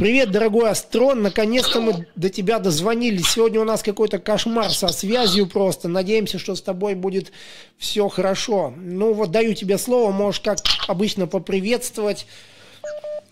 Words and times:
Привет, 0.00 0.30
дорогой 0.30 0.70
Астрон. 0.70 1.20
Наконец-то 1.20 1.78
мы 1.78 2.08
до 2.16 2.30
тебя 2.30 2.58
дозвонились. 2.58 3.32
Сегодня 3.32 3.60
у 3.60 3.64
нас 3.64 3.82
какой-то 3.82 4.18
кошмар 4.18 4.72
со 4.72 4.88
связью 4.88 5.46
просто. 5.46 5.88
Надеемся, 5.88 6.38
что 6.38 6.56
с 6.56 6.62
тобой 6.62 6.94
будет 6.94 7.32
все 7.76 8.08
хорошо. 8.08 8.72
Ну 8.78 9.12
вот 9.12 9.30
даю 9.30 9.52
тебе 9.52 9.76
слово, 9.76 10.10
можешь 10.10 10.40
как 10.40 10.56
обычно 10.88 11.26
поприветствовать. 11.26 12.24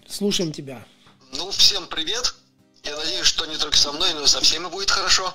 Слушаем 0.06 0.52
тебя. 0.52 0.84
Ну, 1.32 1.50
всем 1.52 1.86
привет. 1.86 2.34
Я 2.82 2.98
надеюсь, 2.98 3.24
что 3.24 3.46
не 3.46 3.56
только 3.56 3.78
со 3.78 3.90
мной, 3.92 4.12
но 4.12 4.24
и 4.24 4.26
со 4.26 4.42
всеми 4.42 4.66
будет 4.66 4.90
хорошо. 4.90 5.32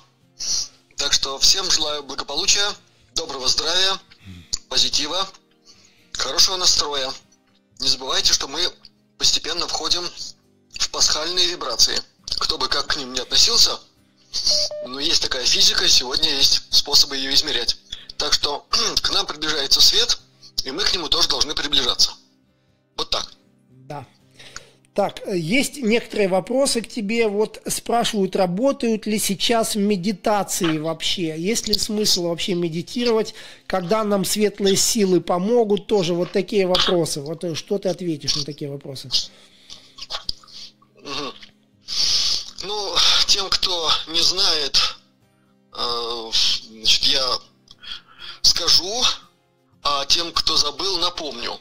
Так 0.98 1.14
что 1.14 1.40
всем 1.40 1.66
желаю 1.72 2.04
благополучия, 2.04 2.68
доброго 3.16 3.48
здравия, 3.48 4.00
позитива, 4.70 5.28
хорошего 6.12 6.58
настроя. 6.58 7.10
Не 7.80 7.88
забывайте, 7.88 8.34
что 8.34 8.48
мы 8.48 8.62
постепенно 9.18 9.68
входим 9.68 10.04
в 10.80 10.90
пасхальные 10.90 11.48
вибрации. 11.48 12.00
Кто 12.40 12.58
бы 12.58 12.68
как 12.68 12.88
к 12.88 12.98
ним 12.98 13.14
не 13.14 13.20
относился, 13.20 13.80
но 14.86 15.00
есть 15.00 15.22
такая 15.22 15.46
физика, 15.46 15.88
сегодня 15.88 16.30
есть 16.30 16.64
способы 16.72 17.18
ее 17.18 17.34
измерять. 17.34 17.78
Так 18.18 18.34
что 18.34 18.66
к 19.02 19.12
нам 19.12 19.26
приближается 19.26 19.82
свет, 19.82 20.20
и 20.64 20.72
мы 20.72 20.84
к 20.84 20.94
нему 20.94 21.10
тоже 21.10 21.28
должны 21.30 21.54
приближаться. 21.54 22.12
Вот 22.98 23.10
так. 23.10 23.32
Да. 23.70 24.06
Так, 24.94 25.22
есть 25.34 25.78
некоторые 25.78 26.28
вопросы 26.28 26.82
к 26.82 26.88
тебе. 26.88 27.28
Вот 27.28 27.60
спрашивают, 27.68 28.36
работают 28.36 29.08
ли 29.08 29.18
сейчас 29.18 29.76
медитации 29.76 30.78
вообще? 30.78 31.36
Есть 31.38 31.68
ли 31.68 31.74
смысл 31.74 32.28
вообще 32.28 32.54
медитировать, 32.54 33.34
когда 33.66 34.04
нам 34.04 34.24
светлые 34.24 34.76
силы 34.76 35.20
помогут? 35.20 35.88
Тоже 35.88 36.14
вот 36.14 36.32
такие 36.32 36.68
вопросы. 36.68 37.22
Вот 37.22 37.44
что 37.58 37.80
ты 37.80 37.90
ответишь 37.90 38.36
на 38.36 38.46
такие 38.46 38.70
вопросы? 38.70 39.10
Тем, 43.44 43.50
кто 43.50 43.92
не 44.08 44.22
знает, 44.22 44.96
э, 45.74 46.32
значит, 46.70 47.04
я 47.04 47.40
скажу, 48.42 49.04
а 49.82 50.06
тем, 50.06 50.32
кто 50.32 50.56
забыл, 50.56 50.98
напомню. 51.00 51.60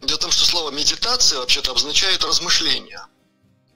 Дело 0.00 0.16
в 0.16 0.20
том, 0.20 0.30
что 0.30 0.44
слово 0.44 0.70
медитация 0.70 1.40
вообще-то 1.40 1.72
обозначает 1.72 2.22
размышление. 2.22 3.04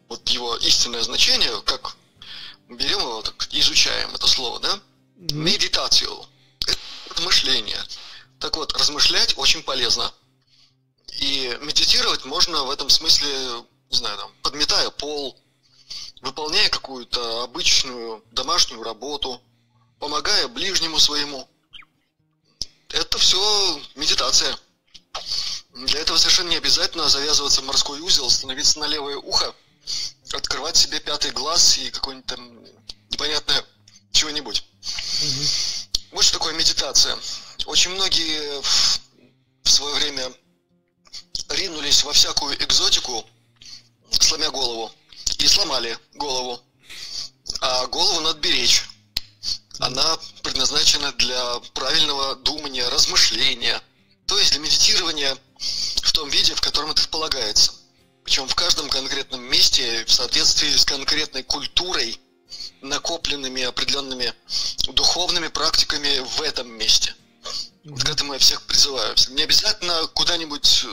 Вот 0.09 0.29
его 0.29 0.55
истинное 0.59 1.03
значение, 1.03 1.61
как 1.63 1.97
берем 2.69 3.01
его, 3.01 3.23
так 3.23 3.49
изучаем 3.51 4.15
это 4.15 4.29
слово, 4.29 4.61
да? 4.61 4.81
Медитацию. 5.17 6.25
Это 6.61 6.79
размышление. 7.17 7.83
Так 8.39 8.57
вот, 8.57 8.73
размышлять 8.75 9.37
очень 9.37 9.65
полезно. 9.65 10.13
И 11.19 11.59
медитировать 11.61 12.25
можно 12.25 12.63
в 12.63 12.71
этом 12.71 12.89
смысле 12.89 13.65
не 13.91 13.99
знаю, 13.99 14.17
там, 14.17 14.33
подметая 14.43 14.91
пол, 14.91 15.37
выполняя 16.23 16.69
какую-то 16.71 17.43
обычную 17.43 18.25
домашнюю 18.31 18.83
работу, 18.83 19.43
помогая 19.99 20.49
ближнему 20.49 20.99
своему. 20.99 21.49
Это 22.89 23.19
все 23.19 23.83
медитация. 23.97 24.57
Для 25.75 26.01
этого 26.01 26.17
совершенно 26.17 26.51
не 26.51 26.57
обязательно 26.57 27.09
завязываться 27.09 27.61
в 27.61 27.65
морской 27.65 28.01
узел, 28.01 28.31
становиться 28.31 28.79
на 28.79 28.87
левое 28.87 29.17
ухо, 29.17 29.55
открывать 30.33 30.77
себе 30.77 31.01
пятый 31.01 31.33
глаз 31.33 31.79
и 31.79 31.91
какое-нибудь 31.91 32.27
там 32.27 32.65
непонятное 33.11 33.65
чего-нибудь. 34.13 34.65
Угу. 34.83 35.47
Вот 36.13 36.25
что 36.25 36.39
такое 36.39 36.55
медитация. 36.55 37.19
Очень 37.67 37.93
многие 37.93 38.61
в, 38.61 39.01
в 39.65 39.71
свое 39.71 39.95
время 39.95 40.33
ринулись 41.49 42.05
во 42.05 42.13
всякую 42.13 42.63
экзотику, 42.63 43.25
сломя 44.11 44.51
голову. 44.51 44.93
И 45.43 45.49
сломали 45.49 45.99
голову. 46.15 46.61
А 47.61 47.89
голову 47.89 48.21
надо 48.21 48.39
беречь. 48.39 48.85
Она 49.81 50.17
предназначена 50.45 51.11
для 51.15 51.59
правильного 51.75 52.37
думания, 52.37 52.89
размышления. 52.89 53.83
То 54.27 54.39
есть 54.39 54.53
для 54.53 54.61
медитирования 54.61 55.37
в 55.59 56.13
том 56.13 56.29
виде, 56.29 56.55
в 56.55 56.61
котором 56.61 56.93
это 56.93 57.09
полагается. 57.09 57.73
Причем 58.23 58.47
в 58.47 58.55
каждом 58.55 58.89
конкретном 58.89 59.43
месте, 59.43 60.05
в 60.05 60.13
соответствии 60.13 60.77
с 60.77 60.85
конкретной 60.85 61.43
культурой, 61.43 62.21
накопленными 62.81 63.65
определенными 63.65 64.33
духовными 64.93 65.49
практиками 65.49 66.21
в 66.21 66.41
этом 66.43 66.71
месте. 66.71 67.17
Вот 67.83 68.05
к 68.05 68.09
этому 68.09 68.35
я 68.35 68.39
всех 68.39 68.63
призываю. 68.63 69.17
Не 69.31 69.43
обязательно 69.43 70.07
куда-нибудь 70.15 70.87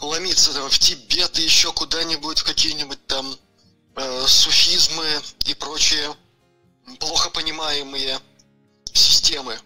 ломиться 0.00 0.52
там 0.52 0.68
в 0.68 0.78
Тибет 0.78 1.38
и 1.38 1.42
еще 1.42 1.72
куда-нибудь, 1.72 2.40
в 2.40 2.44
какие-нибудь 2.44 3.06
там 3.06 3.38
э, 3.96 4.26
суфизмы 4.26 5.22
и 5.46 5.54
прочие 5.54 6.14
плохо 7.00 7.30
понимаемые 7.30 8.20
системы. 8.92 9.58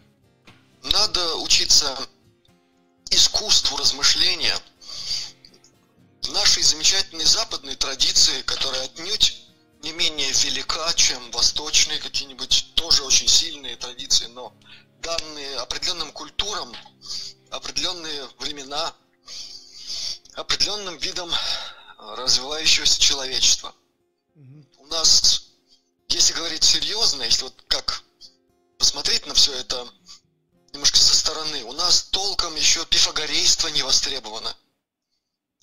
Надо 0.83 1.37
учиться 1.37 1.97
искусству 3.11 3.77
размышления 3.77 4.57
нашей 6.29 6.63
замечательной 6.63 7.25
западной 7.25 7.75
традиции, 7.75 8.43
которая 8.43 8.85
отнюдь 8.85 9.43
не 9.83 9.93
менее 9.93 10.31
велика, 10.33 10.93
чем 10.95 11.31
восточные 11.33 11.99
какие-нибудь 11.99 12.73
тоже 12.77 13.03
очень 13.03 13.27
сильные 13.27 13.77
традиции, 13.77 14.27
но 14.27 14.55
данные 15.03 15.57
определенным 15.57 16.13
культурам, 16.13 16.73
определенные 17.51 18.29
времена– 18.39 18.95
определенным 20.35 20.97
видом 20.99 21.31
э, 21.31 21.35
развивающегося 22.17 23.01
человечества. 23.01 23.75
Угу. 24.35 24.67
У 24.79 24.87
нас, 24.87 25.53
если 26.09 26.33
говорить 26.35 26.65
серьезно, 26.65 27.23
если 27.23 27.45
вот 27.45 27.65
как 27.69 28.03
посмотреть 28.79 29.27
на 29.27 29.35
все 29.35 29.53
это 29.53 29.87
немножко 30.73 30.99
со 30.99 31.15
стороны, 31.17 31.65
у 31.65 31.73
нас 31.73 32.05
толком 32.05 32.55
еще 32.57 32.85
пифагорейство 32.87 33.69
не 33.69 33.83
востребовано. 33.83 34.57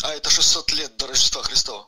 А 0.04 0.14
это 0.14 0.30
600 0.30 0.72
лет 0.74 0.98
до 0.98 1.08
Рождества 1.08 1.42
Христова. 1.44 1.88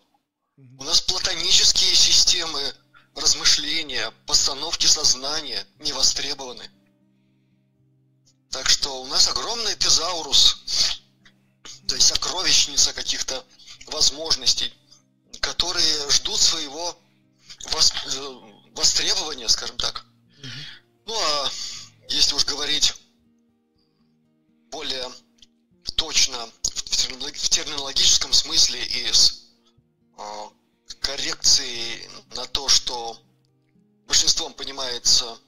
У 0.57 0.83
нас 0.83 1.01
платонические 1.01 1.95
системы 1.95 2.75
размышления, 3.15 4.11
постановки 4.25 4.87
сознания 4.87 5.65
не 5.79 5.93
востребованы. 5.93 6.69
Так 8.49 8.67
что 8.67 9.01
у 9.01 9.07
нас 9.07 9.27
огромный 9.29 9.75
тезаурус 9.75 10.98
то 11.89 11.95
есть 11.95 12.07
сокровищница 12.07 12.93
каких-то 12.93 13.43
возможностей, 13.87 14.71
которые 15.41 16.11
ждут 16.11 16.39
своего 16.39 16.95
вос, 17.71 17.91
э, 18.05 18.39
востребования, 18.75 19.49
скажем 19.49 19.75
так. 19.77 20.05
Ну 21.07 21.15
а 21.15 21.51
если 22.09 22.35
уж 22.35 22.45
говорить 22.45 22.93
более 24.69 25.11
точно 25.95 26.37
в 26.63 27.49
терминологическом 27.49 28.33
смысле 28.33 28.85
и 28.85 29.11
с 29.11 29.47
э, 30.15 30.49
коррекцией 31.01 32.07
на 32.35 32.45
то, 32.45 32.69
что 32.69 33.19
большинством 34.05 34.53
понимается 34.53 35.39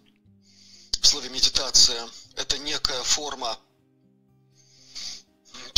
в 1.02 1.06
слове 1.06 1.30
медитация, 1.30 2.10
это 2.36 2.58
некая 2.58 3.04
форма 3.04 3.60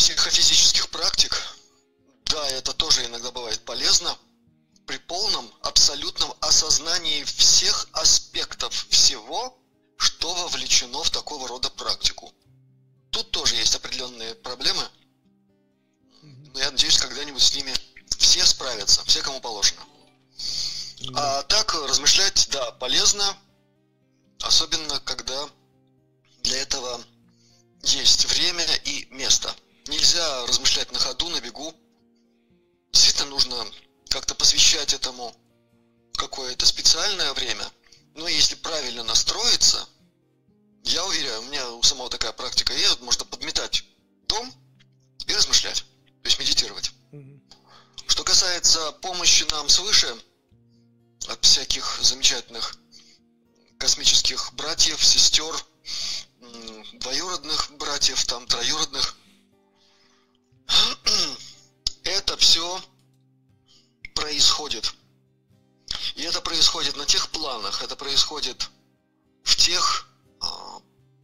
психофизических 0.03 0.89
практик, 0.89 1.41
да, 2.25 2.45
это 2.49 2.73
тоже 2.73 3.05
иногда 3.05 3.31
бывает 3.31 3.63
полезно, 3.63 4.17
при 4.85 4.97
полном, 4.97 5.49
абсолютном 5.61 6.33
осознании 6.41 7.23
всех 7.23 7.87
аспектов 7.93 8.73
всего, 8.89 9.57
что 9.95 10.33
вовлечено 10.33 11.01
в 11.03 11.09
такого 11.09 11.47
рода 11.47 11.69
практику. 11.69 12.33
Тут 13.11 13.31
тоже 13.31 13.55
есть 13.55 13.75
определенные 13.75 14.35
проблемы, 14.35 14.83
но 16.21 16.59
я 16.59 16.69
надеюсь, 16.71 16.97
когда-нибудь 16.97 17.41
с 17.41 17.55
ними 17.55 17.73
все 18.17 18.45
справятся, 18.45 19.05
все, 19.05 19.21
кому 19.21 19.39
положено. 19.39 19.85
А 21.15 21.43
так, 21.43 21.73
размышлять, 21.75 22.49
да, 22.51 22.71
полезно, 22.71 23.37
особенно 24.41 24.99
когда 24.99 25.47
для 26.43 26.57
этого 26.57 27.01
есть 27.83 28.25
время 28.25 28.65
и 28.83 29.05
место– 29.05 29.55
нельзя 29.87 30.45
размышлять 30.45 30.91
на 30.91 30.99
ходу, 30.99 31.29
на 31.29 31.41
бегу. 31.41 31.73
Действительно 32.91 33.29
нужно 33.29 33.55
как-то 34.09 34.35
посвящать 34.35 34.93
этому 34.93 35.35
какое-то 36.13 36.65
специальное 36.65 37.33
время. 37.33 37.65
Но 38.15 38.27
если 38.27 38.55
правильно 38.55 39.03
настроиться, 39.03 39.87
я 40.83 41.03
уверяю, 41.05 41.41
у 41.41 41.45
меня 41.45 41.69
у 41.71 41.83
самого 41.83 42.09
такая 42.09 42.33
практика 42.33 42.73
есть, 42.73 43.01
можно 43.01 43.25
подметать 43.25 43.83
дом 44.27 44.53
и 45.25 45.33
размышлять, 45.33 45.81
то 46.21 46.27
есть 46.27 46.39
медитировать. 46.39 46.91
Что 48.07 48.23
касается 48.23 48.91
помощи 49.01 49.43
нам 49.49 49.69
свыше, 49.69 50.15
от 51.29 51.43
всяких 51.45 51.99
замечательных 52.01 52.77
космических 53.79 54.53
братьев, 54.53 55.03
сестер, 55.03 55.55
двоюродных 56.99 57.71
братьев, 57.77 58.23
там, 58.25 58.45
троюродных– 58.45 59.15
это 62.03 62.37
все 62.37 62.81
происходит. 64.15 64.93
И 66.15 66.21
это 66.23 66.41
происходит 66.41 66.95
на 66.95 67.05
тех 67.05 67.29
планах, 67.29 67.81
это 67.83 67.95
происходит 67.95 68.69
в 69.43 69.55
тех 69.55 70.07
э, 70.41 70.45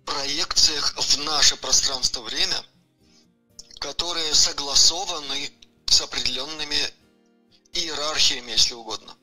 проекциях 0.05 0.95
в 0.97 1.17
наше 1.19 1.55
пространство-время, 1.57 2.63
которые 3.79 4.33
согласованы 4.33 5.51
с 5.85 6.01
определенными 6.01 6.77
иерархиями, 7.73 8.51
если 8.51 8.73
угодно, 8.73 9.15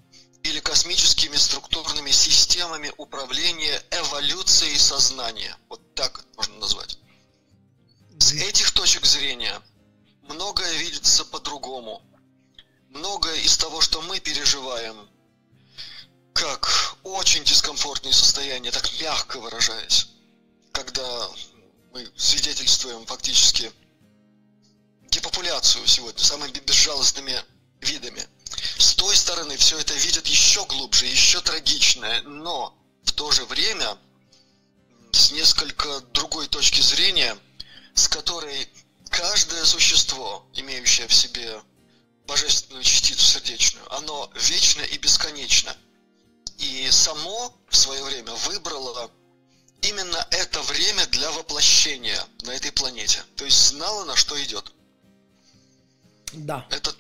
или 0.43 0.61
космическими 0.61 1.37
структурными 1.37 2.11
системами 2.11 2.93
управления 2.97 3.83
эволюцией 3.91 4.79
сознания. 4.79 5.57
Вот 5.69 5.95
так 5.95 6.25
можно 6.37 6.57
назвать. 6.59 6.99
С 8.19 8.33
этих 8.33 8.71
точек 8.71 9.05
зрения 9.05 9.61
многое 10.29 10.73
видится 10.79 11.25
по-другому. 11.25 12.03
Многое 12.91 13.37
из 13.37 13.57
того, 13.57 13.81
что 13.81 14.01
мы 14.03 14.21
переживаем, 14.21 15.09
как 16.33 16.97
очень 17.03 17.45
дискомфортные 17.45 18.13
состояния, 18.13 18.71
так 18.71 18.89
мягко 19.01 19.41
выражаясь, 19.41 20.09
когда 20.73 21.29
мы 21.93 22.11
свидетельствуем 22.17 23.07
фактически 23.07 23.73
депопуляцию 25.09 25.87
сегодня 25.87 26.23
самыми 26.23 26.53
безжалостными 26.53 27.41
видами. 27.81 28.27
С 28.79 28.95
той 28.95 29.17
стороны 29.17 29.57
все 29.57 29.79
это 29.79 29.95
видят 29.95 30.27
еще 30.27 30.65
глубже, 30.67 31.07
еще 31.07 31.41
трагичное, 31.41 32.23
но 32.23 32.77
в 33.03 33.13
то 33.13 33.31
же 33.31 33.45
время 33.47 33.99
с 35.13 35.31
несколько 35.31 36.01
другой 36.13 36.49
точки 36.49 36.81
зрения, 36.81 37.39
с 37.95 38.09
которой 38.09 38.69
каждое 39.17 39.65
существо, 39.65 40.47
имеющее 40.55 41.07
в 41.09 41.15
себе 41.15 41.63
божественную 42.27 42.85
частицу 42.85 43.25
сердечную, 43.25 43.91
оно 43.95 44.31
вечно 44.35 44.83
и 44.83 44.99
бесконечно. 44.99 45.75
И 46.59 46.91
само 46.91 47.55
в 47.69 47.77
свое 47.77 48.03
время 48.05 48.33
выбрало 48.33 49.11
именно 49.83 50.27
это 50.31 50.61
время 50.63 51.07
для 51.07 51.31
воплощения 51.33 52.23
на 52.43 52.51
этой 52.51 52.73
планете. 52.73 53.23
То 53.37 53.45
есть 53.45 53.69
знало, 53.69 54.05
на 54.05 54.17
что 54.17 54.43
идет. 54.43 54.73
Да. 56.33 56.67
Это 56.71 56.95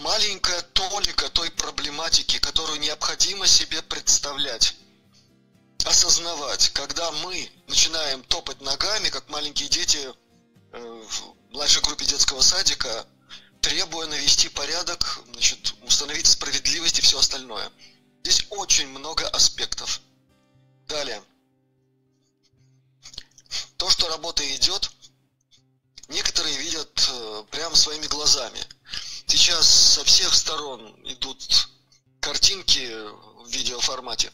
маленькая 0.00 0.62
толика 0.72 1.28
той 1.28 1.50
проблематики, 1.50 2.38
которую 2.38 2.80
необходимо 2.80 3.46
себе 3.46 3.82
представлять 3.82 4.74
осознавать, 5.84 6.70
когда 6.70 7.10
мы 7.10 7.50
начинаем 7.68 8.22
топать 8.24 8.60
ногами, 8.60 9.08
как 9.08 9.28
маленькие 9.28 9.68
дети 9.68 10.12
э, 10.72 11.02
младшей 11.50 11.82
группе 11.82 12.04
детского 12.04 12.40
садика, 12.40 13.06
требуя 13.60 14.06
навести 14.06 14.48
порядок, 14.48 15.20
значит, 15.32 15.74
установить 15.82 16.26
справедливость 16.26 16.98
и 16.98 17.02
все 17.02 17.18
остальное. 17.18 17.70
Здесь 18.22 18.46
очень 18.50 18.88
много 18.88 19.28
аспектов. 19.28 20.00
Далее. 20.88 21.22
То, 23.76 23.88
что 23.90 24.08
работа 24.08 24.42
идет, 24.56 24.90
некоторые 26.08 26.56
видят 26.58 27.08
э, 27.10 27.44
прямо 27.50 27.74
своими 27.76 28.06
глазами. 28.06 28.60
Сейчас 29.26 29.68
со 29.94 30.04
всех 30.04 30.34
сторон 30.34 30.94
идут 31.04 31.68
картинки 32.20 32.86
в 33.44 33.48
видеоформате, 33.48 34.32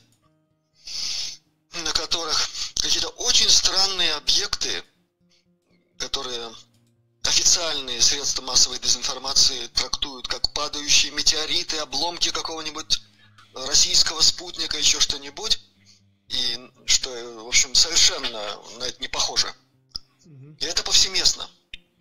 на 1.72 1.92
которых 1.92 2.48
какие-то 2.76 3.08
очень 3.08 3.48
странные 3.48 4.14
объекты, 4.14 4.82
которые 5.98 6.52
официальные 7.26 8.00
средства 8.02 8.42
массовой 8.42 8.78
дезинформации 8.78 9.66
трактуют 9.68 10.28
как 10.28 10.52
падающие 10.52 11.12
метеориты, 11.12 11.78
обломки 11.78 12.30
какого-нибудь 12.30 13.02
российского 13.54 14.20
спутника, 14.20 14.78
еще 14.78 15.00
что-нибудь, 15.00 15.60
и 16.28 16.70
что, 16.86 17.10
в 17.44 17.48
общем, 17.48 17.74
совершенно 17.74 18.30
на 18.78 18.84
это 18.84 19.00
не 19.00 19.08
похоже. 19.08 19.52
И 20.58 20.64
это 20.64 20.82
повсеместно. 20.82 21.48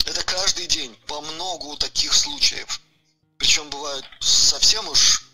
Это 0.06 0.24
каждый 0.24 0.68
день 0.68 0.96
по 1.08 1.22
многу 1.22 1.78
таких 1.78 2.14
случаев. 2.14 2.82
Причем 3.38 3.70
бывают 3.70 4.06
совсем 4.20 4.88
уж 4.88 5.26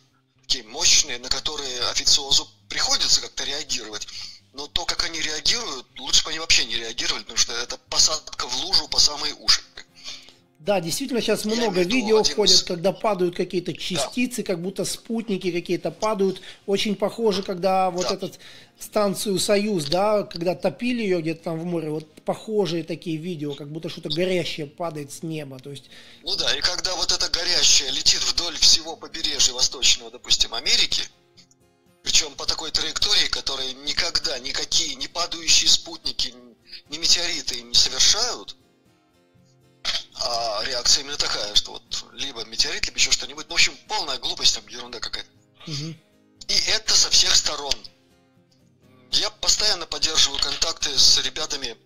такие 0.42 0.64
мощные, 0.66 1.20
на 1.20 1.30
которые 1.30 1.88
официозу 1.90 2.50
приходится 2.70 3.22
как-то 3.22 3.44
реагировать. 3.44 4.08
Но 4.54 4.68
то, 4.68 4.86
как 4.86 5.04
они 5.06 5.22
реагируют, 5.22 5.88
лучше 6.00 6.24
бы 6.24 6.32
они 6.32 6.40
вообще 6.40 6.66
не 6.66 6.76
реагировали, 6.76 7.24
потому 7.24 7.38
что 7.38 7.54
это 7.54 7.78
посадка 7.90 8.48
в 8.48 8.56
лужу 8.58 8.88
по 8.90 9.00
самые 9.00 9.34
уши. 9.36 9.62
Да, 10.64 10.80
действительно, 10.80 11.22
сейчас 11.22 11.44
много 11.44 11.82
видео 11.82 12.24
ходят, 12.24 12.62
когда 12.62 12.92
падают 12.92 13.36
какие-то 13.36 13.74
частицы, 13.74 14.44
да. 14.44 14.54
как 14.54 14.62
будто 14.62 14.86
спутники 14.86 15.52
какие-то 15.52 15.90
падают. 15.90 16.40
Очень 16.68 16.96
похоже, 16.96 17.42
когда 17.42 17.90
вот 17.90 18.08
да. 18.08 18.14
этот 18.14 18.40
станцию 18.80 19.40
«Союз», 19.40 19.86
да, 19.86 20.22
когда 20.22 20.54
топили 20.54 21.02
ее 21.02 21.22
где-то 21.22 21.46
там 21.46 21.60
в 21.60 21.66
море, 21.66 21.90
вот 21.90 22.22
похожие 22.22 22.84
такие 22.84 23.18
видео, 23.18 23.56
как 23.56 23.72
будто 23.72 23.90
что-то 23.90 24.10
горящее 24.10 24.68
падает 24.68 25.12
с 25.12 25.24
неба, 25.24 25.58
то 25.58 25.72
есть... 25.72 25.86
Ну 26.22 26.36
да, 26.36 26.56
и 26.56 26.62
когда 26.62 26.96
вот 26.96 27.12
это 27.12 27.28
горящее 27.30 27.90
летит 27.90 28.22
вдоль 28.22 28.56
всего 28.58 28.96
побережья 28.96 29.54
Восточного, 29.54 30.12
допустим, 30.12 30.54
Америки, 30.54 31.02
причем 32.04 32.36
по 32.36 32.46
такой 32.46 32.70
траектории, 32.70 33.28
которой 33.30 33.74
никогда 33.86 34.38
никакие 34.38 34.94
не 34.94 35.08
падающие 35.08 35.70
спутники, 35.70 36.36
ни 36.90 36.98
метеориты 37.00 37.64
не 37.64 37.74
совершают, 37.74 38.56
а 40.16 40.64
реакция 40.66 41.04
именно 41.04 41.18
такая, 41.18 41.56
что 41.56 41.74
вот 41.74 42.06
либо 42.14 42.44
метеорит, 42.46 42.86
либо 42.86 42.98
еще 42.98 43.12
что-нибудь. 43.12 43.48
Ну, 43.50 43.56
в 43.56 43.56
общем, 43.56 43.76
полная 43.88 44.18
глупость, 44.18 44.56
там 44.56 44.68
ерунда 44.68 45.00
какая-то. 45.00 45.30
Угу. 45.68 45.96
И 46.48 46.54
это 46.68 46.96
со 46.96 47.10
всех 47.10 47.36
сторон. 47.36 47.76
Я 49.12 49.30
постоянно 49.30 49.86
поддерживаю 49.86 50.40
контакты 50.42 50.98
с 50.98 51.18
ребятами, 51.20 51.78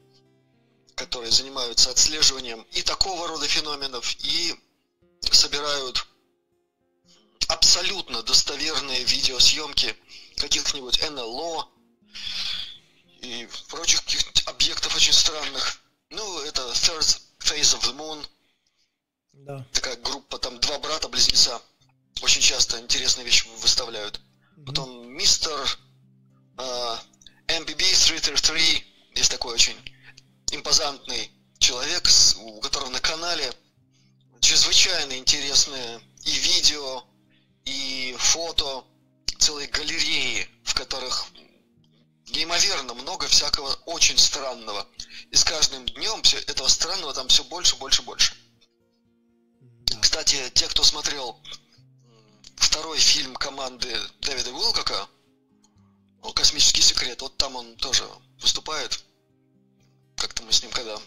которые 0.96 1.32
занимаются 1.32 1.92
отслеживанием 1.92 2.62
и 2.72 2.82
такого 2.82 3.28
рода 3.28 3.48
феноменов, 3.48 4.16
и 4.20 4.56
собирают 5.32 6.08
абсолютно 7.48 8.24
достоверные 8.24 9.04
видеосъемки 9.04 9.96
каких-нибудь 10.38 11.02
НЛО 11.10 11.70
и 13.22 13.48
прочих 13.70 14.04
каких-нибудь 14.04 14.48
объектов 14.48 14.96
очень 14.96 15.14
странных. 15.14 15.82
Ну, 16.10 16.40
это 16.42 16.62
Third 16.72 17.22
Face 17.46 17.78
of 17.78 17.84
the 17.84 17.96
Moon. 17.96 18.26
Да. 19.34 19.66
Такая 19.72 19.96
группа, 19.98 20.40
там 20.40 20.60
два 20.60 20.80
брата-близнеца. 20.80 21.62
Очень 22.22 22.42
часто 22.42 22.80
интересные 22.80 23.24
вещи 23.24 23.48
выставляют. 23.62 24.20
Mm-hmm. 24.58 24.66
Потом 24.66 25.10
мистер 25.10 25.80
uh, 26.58 27.00
MBB333, 27.48 28.84
есть 29.16 29.32
такой 29.32 29.54
очень 29.54 29.78
импозантный 30.52 31.30
человек, 31.60 32.08
у 32.38 32.60
которого 32.62 32.90
на 32.90 33.00
канале 33.00 33.54
чрезвычайно 34.40 35.18
интересные 35.18 36.02
и 36.24 36.32
видео, 36.32 37.04
и 37.66 38.16
фото, 38.18 38.86
целые 39.38 39.68
галереи, 39.68 40.48
в 40.64 40.74
которых 40.74 41.28
неимоверно 42.28 42.94
много 42.94 43.28
всякого 43.28 43.74
очень 43.86 44.18
странного. 44.18 44.88
И 45.32 45.36
с 45.36 45.44
каждым 45.44 45.86
днем 45.86 46.22
все 46.24 46.38
этого 46.38 46.68
странного 46.68 47.14
там 47.14 47.28
все 47.28 47.44
больше, 47.44 47.76
больше, 47.76 48.02
больше. 48.02 48.34
Кстати, 50.02 50.50
те, 50.54 50.68
кто 50.68 50.84
смотрел 50.84 51.40
второй 52.56 53.00
фильм 53.00 53.36
команды 53.36 53.98
Дэвида 54.22 54.52
Уилкока, 54.52 55.08
«Космический 56.34 56.82
секрет», 56.82 57.22
вот 57.22 57.38
там 57.38 57.56
он 57.56 57.76
тоже 57.78 58.08
выступает. 58.40 59.04
Как-то 60.18 60.44
мы 60.44 60.52
с 60.52 60.62
ним 60.62 60.72
когда 60.72 61.00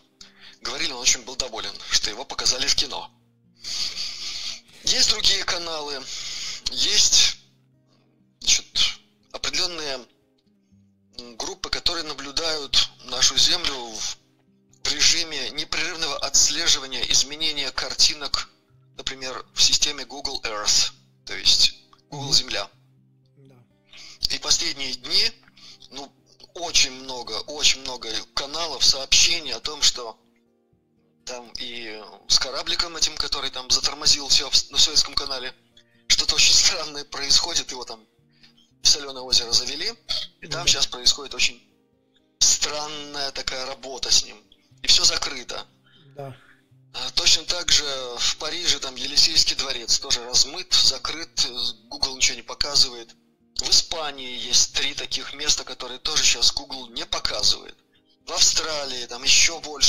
говорили, 0.61 0.93
он 0.93 1.01
очень 1.01 1.23
был 1.23 1.37
доволен, 1.37 1.73
что 1.91 2.11
его 2.11 2.25
показали 2.25 2.67
в 2.67 2.75
кино. 2.75 3.11
Есть 4.85 5.11
другие 5.11 5.45
каналы, 5.45 6.03
есть 6.71 7.38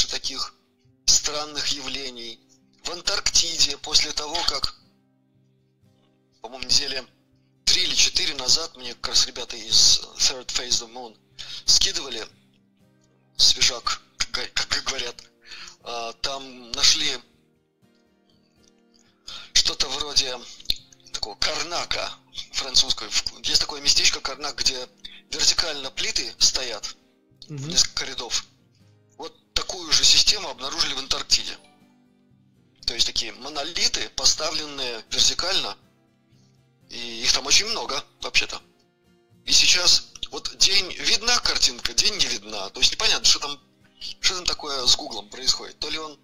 таких 0.10 0.54
странных 1.06 1.68
явлений. 1.68 2.40
В 2.84 2.90
Антарктиде 2.92 3.78
после 3.78 4.12
того, 4.12 4.38
как, 4.48 4.76
по-моему, 6.42 6.66
недели 6.66 7.06
три 7.66 7.84
или 7.84 7.94
четыре 7.94 8.34
назад 8.36 8.76
мне 8.78 8.94
как 8.96 9.10
раз 9.10 9.28
ребята 9.28 9.56
из 9.56 10.02
Third 10.18 10.48
Phase 10.48 10.86
of 10.86 10.92
Moon 10.92 11.18
скидывали 11.66 12.26
свежак, 13.38 14.02
как 14.32 14.84
говорят, 14.86 15.16
а, 15.84 16.14
там 16.14 16.72
нашли 16.72 17.20
что-то 19.54 19.88
вроде 19.90 20.40
такого 21.14 21.36
Карнака 21.36 22.12
французского. 22.54 23.10
Есть 23.44 23.62
такое 23.62 23.82
местечко 23.82 24.20
Карнак, 24.20 24.56
где 24.56 24.88
вертикально 25.32 25.92
плиты 25.92 26.34
стоят 26.40 26.96
в 27.48 27.68
несколько 27.68 28.06
рядов. 28.06 28.46
Такую 29.60 29.92
же 29.92 30.06
систему 30.06 30.48
обнаружили 30.48 30.94
в 30.94 31.00
Антарктиде. 31.00 31.58
То 32.88 32.94
есть 32.94 33.06
такие 33.06 33.34
монолиты, 33.34 34.10
поставленные 34.16 35.04
вертикально, 35.12 35.76
и 36.90 37.24
их 37.24 37.34
там 37.34 37.46
очень 37.46 37.66
много, 37.66 38.02
вообще-то. 38.22 38.62
И 39.46 39.52
сейчас 39.52 40.14
вот 40.32 40.56
день 40.58 40.90
видна 40.94 41.38
картинка, 41.40 41.94
день 41.94 42.16
не 42.16 42.28
видна. 42.28 42.70
То 42.70 42.80
есть 42.80 42.94
непонятно, 42.94 43.26
что 43.26 43.40
там 43.40 43.60
что 44.22 44.36
там 44.36 44.46
такое 44.46 44.86
с 44.86 44.96
Гуглом 44.96 45.28
происходит? 45.28 45.78
То 45.80 45.90
ли 45.90 45.98
он 45.98 46.18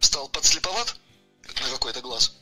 стал 0.00 0.28
подслеповат 0.28 0.96
на 1.44 1.70
какой-то 1.70 2.00
глаз? 2.00 2.40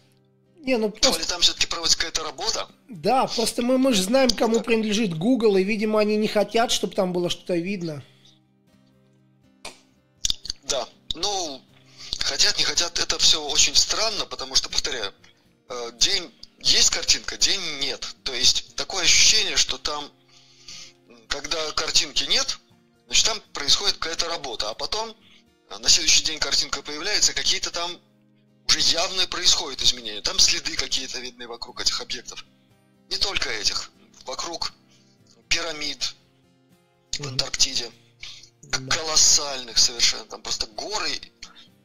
Не, 0.57 0.78
ну 0.78 0.88
просто... 0.88 1.12
То 1.12 1.19
ли 1.19 1.25
там 1.26 1.43
все-таки 1.43 1.67
проводится 1.67 1.99
какая-то 1.99 2.23
работа? 2.23 2.69
Да, 2.88 3.26
просто 3.26 3.61
мы, 3.61 3.76
мы 3.76 3.93
же 3.93 4.02
знаем, 4.02 4.31
кому 4.31 4.62
принадлежит 4.62 5.12
Google, 5.12 5.59
и, 5.59 5.62
видимо, 5.62 6.00
они 6.00 6.17
не 6.17 6.26
хотят, 6.26 6.73
чтобы 6.73 6.95
там 6.95 7.12
было 7.12 7.28
что-то 7.28 7.55
видно. 7.55 8.02
Ну, 11.14 11.64
хотят, 12.20 12.58
не 12.58 12.64
хотят, 12.64 12.98
это 12.98 13.18
все 13.18 13.42
очень 13.42 13.74
странно, 13.74 14.26
потому 14.26 14.54
что, 14.54 14.68
повторяю, 14.68 15.12
э, 15.68 15.92
день 15.98 16.32
есть 16.60 16.90
картинка, 16.90 17.36
день 17.36 17.60
нет. 17.80 18.06
То 18.24 18.32
есть 18.32 18.74
такое 18.76 19.04
ощущение, 19.04 19.56
что 19.56 19.78
там, 19.78 20.10
когда 21.28 21.72
картинки 21.72 22.24
нет, 22.24 22.58
Значит, 23.08 23.24
там 23.24 23.40
происходит 23.54 23.96
какая-то 23.96 24.28
работа, 24.28 24.68
а 24.68 24.74
потом 24.74 25.16
а, 25.70 25.78
на 25.78 25.88
следующий 25.88 26.24
день 26.24 26.38
картинка 26.38 26.82
появляется, 26.82 27.32
какие-то 27.32 27.70
там 27.70 27.98
уже 28.68 28.80
явно 28.80 29.26
происходят 29.26 29.80
изменения. 29.80 30.20
Там 30.20 30.38
следы 30.38 30.76
какие-то 30.76 31.18
видны 31.18 31.48
вокруг 31.48 31.80
этих 31.80 32.02
объектов. 32.02 32.44
Не 33.08 33.16
только 33.16 33.48
этих. 33.48 33.90
Вокруг 34.26 34.74
пирамид 35.48 36.14
в 37.18 37.26
Антарктиде. 37.26 37.90
Колоссальных 38.90 39.78
совершенно. 39.78 40.24
Там 40.26 40.42
просто 40.42 40.66
горы. 40.66 41.20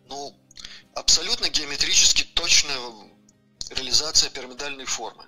Ну, 0.07 0.35
абсолютно 0.95 1.49
геометрически 1.49 2.23
точная 2.23 2.79
реализация 3.69 4.29
пирамидальной 4.29 4.85
формы, 4.85 5.25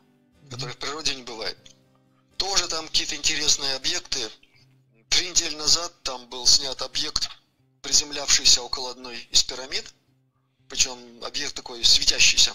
которой 0.50 0.74
в 0.74 0.78
природе 0.78 1.16
не 1.16 1.24
бывает. 1.24 1.58
Тоже 2.38 2.68
там 2.68 2.88
какие-то 2.88 3.16
интересные 3.16 3.76
объекты, 3.76 4.30
Три 5.16 5.30
недели 5.30 5.56
назад 5.56 5.94
там 6.04 6.28
был 6.28 6.46
снят 6.46 6.82
объект, 6.82 7.30
приземлявшийся 7.82 8.62
около 8.62 8.92
одной 8.92 9.18
из 9.32 9.44
пирамид. 9.44 9.94
Причем 10.68 11.24
объект 11.24 11.56
такой 11.56 11.86
светящийся. 11.86 12.54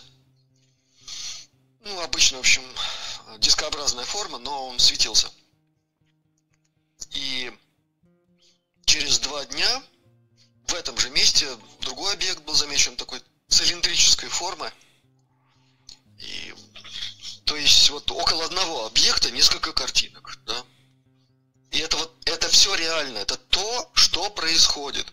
Ну, 1.81 1.99
обычно, 2.01 2.37
в 2.37 2.41
общем, 2.41 2.63
дискообразная 3.39 4.05
форма, 4.05 4.37
но 4.37 4.69
он 4.69 4.79
светился. 4.79 5.31
И 7.13 7.51
через 8.91 9.21
два 9.21 9.45
дня 9.45 9.85
в 10.67 10.75
этом 10.75 10.99
же 10.99 11.11
месте 11.11 11.47
другой 11.83 12.13
объект 12.13 12.41
был 12.41 12.55
замечен 12.55 12.97
такой 12.97 13.23
цилиндрической 13.47 14.29
формы. 14.29 14.73
И, 16.19 16.53
то 17.45 17.55
есть 17.55 17.89
вот 17.91 18.11
около 18.11 18.45
одного 18.47 18.87
объекта 18.87 19.31
несколько 19.31 19.73
картинок, 19.73 20.41
да. 20.45 20.65
И 21.71 21.79
это 21.79 21.97
вот 21.99 22.13
это 22.25 22.49
все 22.49 22.75
реально, 22.75 23.19
это 23.19 23.37
то, 23.37 23.93
что 23.95 24.29
происходит. 24.31 25.07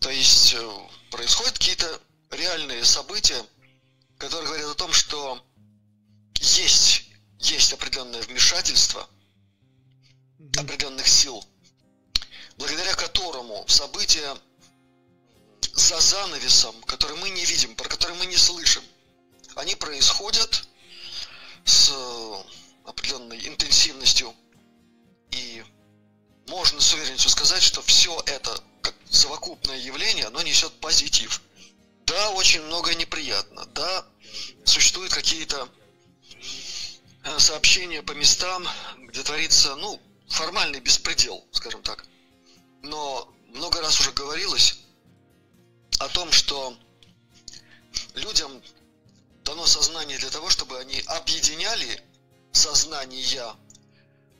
То 0.00 0.10
есть 0.10 0.52
э, 0.52 0.88
происходят 1.10 1.56
какие-то 1.56 1.98
реальные 2.30 2.84
события, 2.84 3.42
которые 4.18 4.48
говорят 4.48 4.68
о 4.68 4.74
том, 4.74 4.92
что 4.92 5.42
есть, 6.40 7.08
есть 7.38 7.72
определенное 7.72 8.20
вмешательство 8.20 9.08
определенных 10.58 11.08
сил, 11.08 11.42
благодаря 12.56 12.94
которому 12.94 13.64
события 13.68 14.36
за 15.72 16.00
занавесом, 16.00 16.80
которые 16.82 17.18
мы 17.18 17.30
не 17.30 17.44
видим, 17.44 17.74
про 17.74 17.88
которые 17.88 18.18
мы 18.18 18.26
не 18.26 18.36
слышим, 18.36 18.82
они 19.56 19.74
происходят 19.74 20.68
с 21.64 21.92
определенной 22.84 23.48
интенсивностью, 23.48 24.34
и 25.30 25.64
можно 26.48 26.80
с 26.80 26.92
уверенностью 26.92 27.30
сказать, 27.30 27.62
что 27.62 27.82
все 27.82 28.22
это 28.26 28.62
как 28.82 28.94
совокупное 29.10 29.78
явление, 29.78 30.26
оно 30.26 30.42
несет 30.42 30.72
позитив. 30.80 31.40
Да, 32.06 32.30
очень 32.30 32.62
много 32.62 32.94
неприятно. 32.94 33.64
Да, 33.66 34.06
существуют 34.64 35.12
какие-то 35.12 35.68
э, 37.24 37.38
сообщения 37.38 38.02
по 38.02 38.12
местам, 38.12 38.68
где 38.98 39.22
творится, 39.22 39.74
ну, 39.76 40.00
формальный 40.28 40.80
беспредел, 40.80 41.44
скажем 41.52 41.82
так. 41.82 42.04
Но 42.84 43.32
много 43.48 43.80
раз 43.80 43.98
уже 43.98 44.12
говорилось 44.12 44.78
о 46.00 46.08
том, 46.10 46.30
что 46.32 46.76
людям 48.14 48.62
дано 49.42 49.66
сознание 49.66 50.18
для 50.18 50.28
того, 50.28 50.50
чтобы 50.50 50.78
они 50.78 51.00
объединяли 51.06 52.02
сознание 52.52 53.56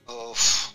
э, 0.07 0.33
в 0.35 0.75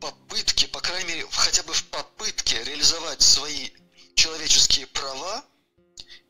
попытке, 0.00 0.66
по 0.68 0.80
крайней 0.80 1.08
мере, 1.08 1.28
хотя 1.30 1.62
бы 1.64 1.74
в 1.74 1.84
попытке 1.90 2.64
реализовать 2.64 3.20
свои 3.20 3.68
человеческие 4.14 4.86
права 4.86 5.44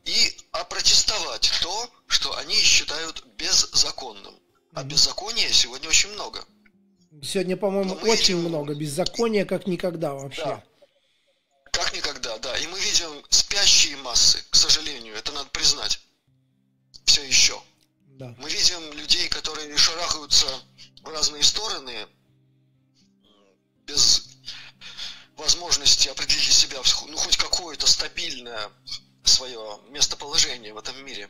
и 0.03 0.37
опротестовать 0.51 1.51
то, 1.61 1.89
что 2.07 2.35
они 2.35 2.55
считают 2.55 3.25
беззаконным. 3.37 4.37
А 4.73 4.83
беззакония 4.83 5.49
сегодня 5.53 5.87
очень 5.87 6.09
много. 6.11 6.45
Сегодня, 7.21 7.57
по-моему, 7.57 7.93
очень 7.95 8.37
видим... 8.37 8.49
много 8.49 8.73
беззакония, 8.73 9.45
как 9.45 9.67
никогда 9.67 10.13
вообще. 10.13 10.43
Да. 10.43 10.63
Как 11.71 11.93
никогда, 11.93 12.37
да. 12.39 12.57
И 12.57 12.67
мы 12.67 12.79
видим 12.79 13.23
спящие 13.29 13.97
массы, 13.97 14.43
к 14.49 14.55
сожалению, 14.55 15.15
это 15.15 15.31
надо 15.31 15.49
признать. 15.49 15.99
Все 17.05 17.23
еще. 17.23 17.61
Да. 18.17 18.33
Мы 18.37 18.49
видим 18.49 18.93
людей, 18.93 19.27
которые 19.29 19.75
шарахаются 19.77 20.47
в 21.03 21.09
разные 21.09 21.43
стороны, 21.43 22.07
без 23.85 24.29
возможности 25.37 26.07
определить 26.07 26.43
для 26.43 26.53
себя 26.53 26.81
ну, 27.07 27.17
хоть 27.17 27.37
какое-то 27.37 27.87
стабильное 27.87 28.71
свое 29.23 29.79
местоположение 29.89 30.73
в 30.73 30.77
этом 30.77 31.03
мире. 31.05 31.29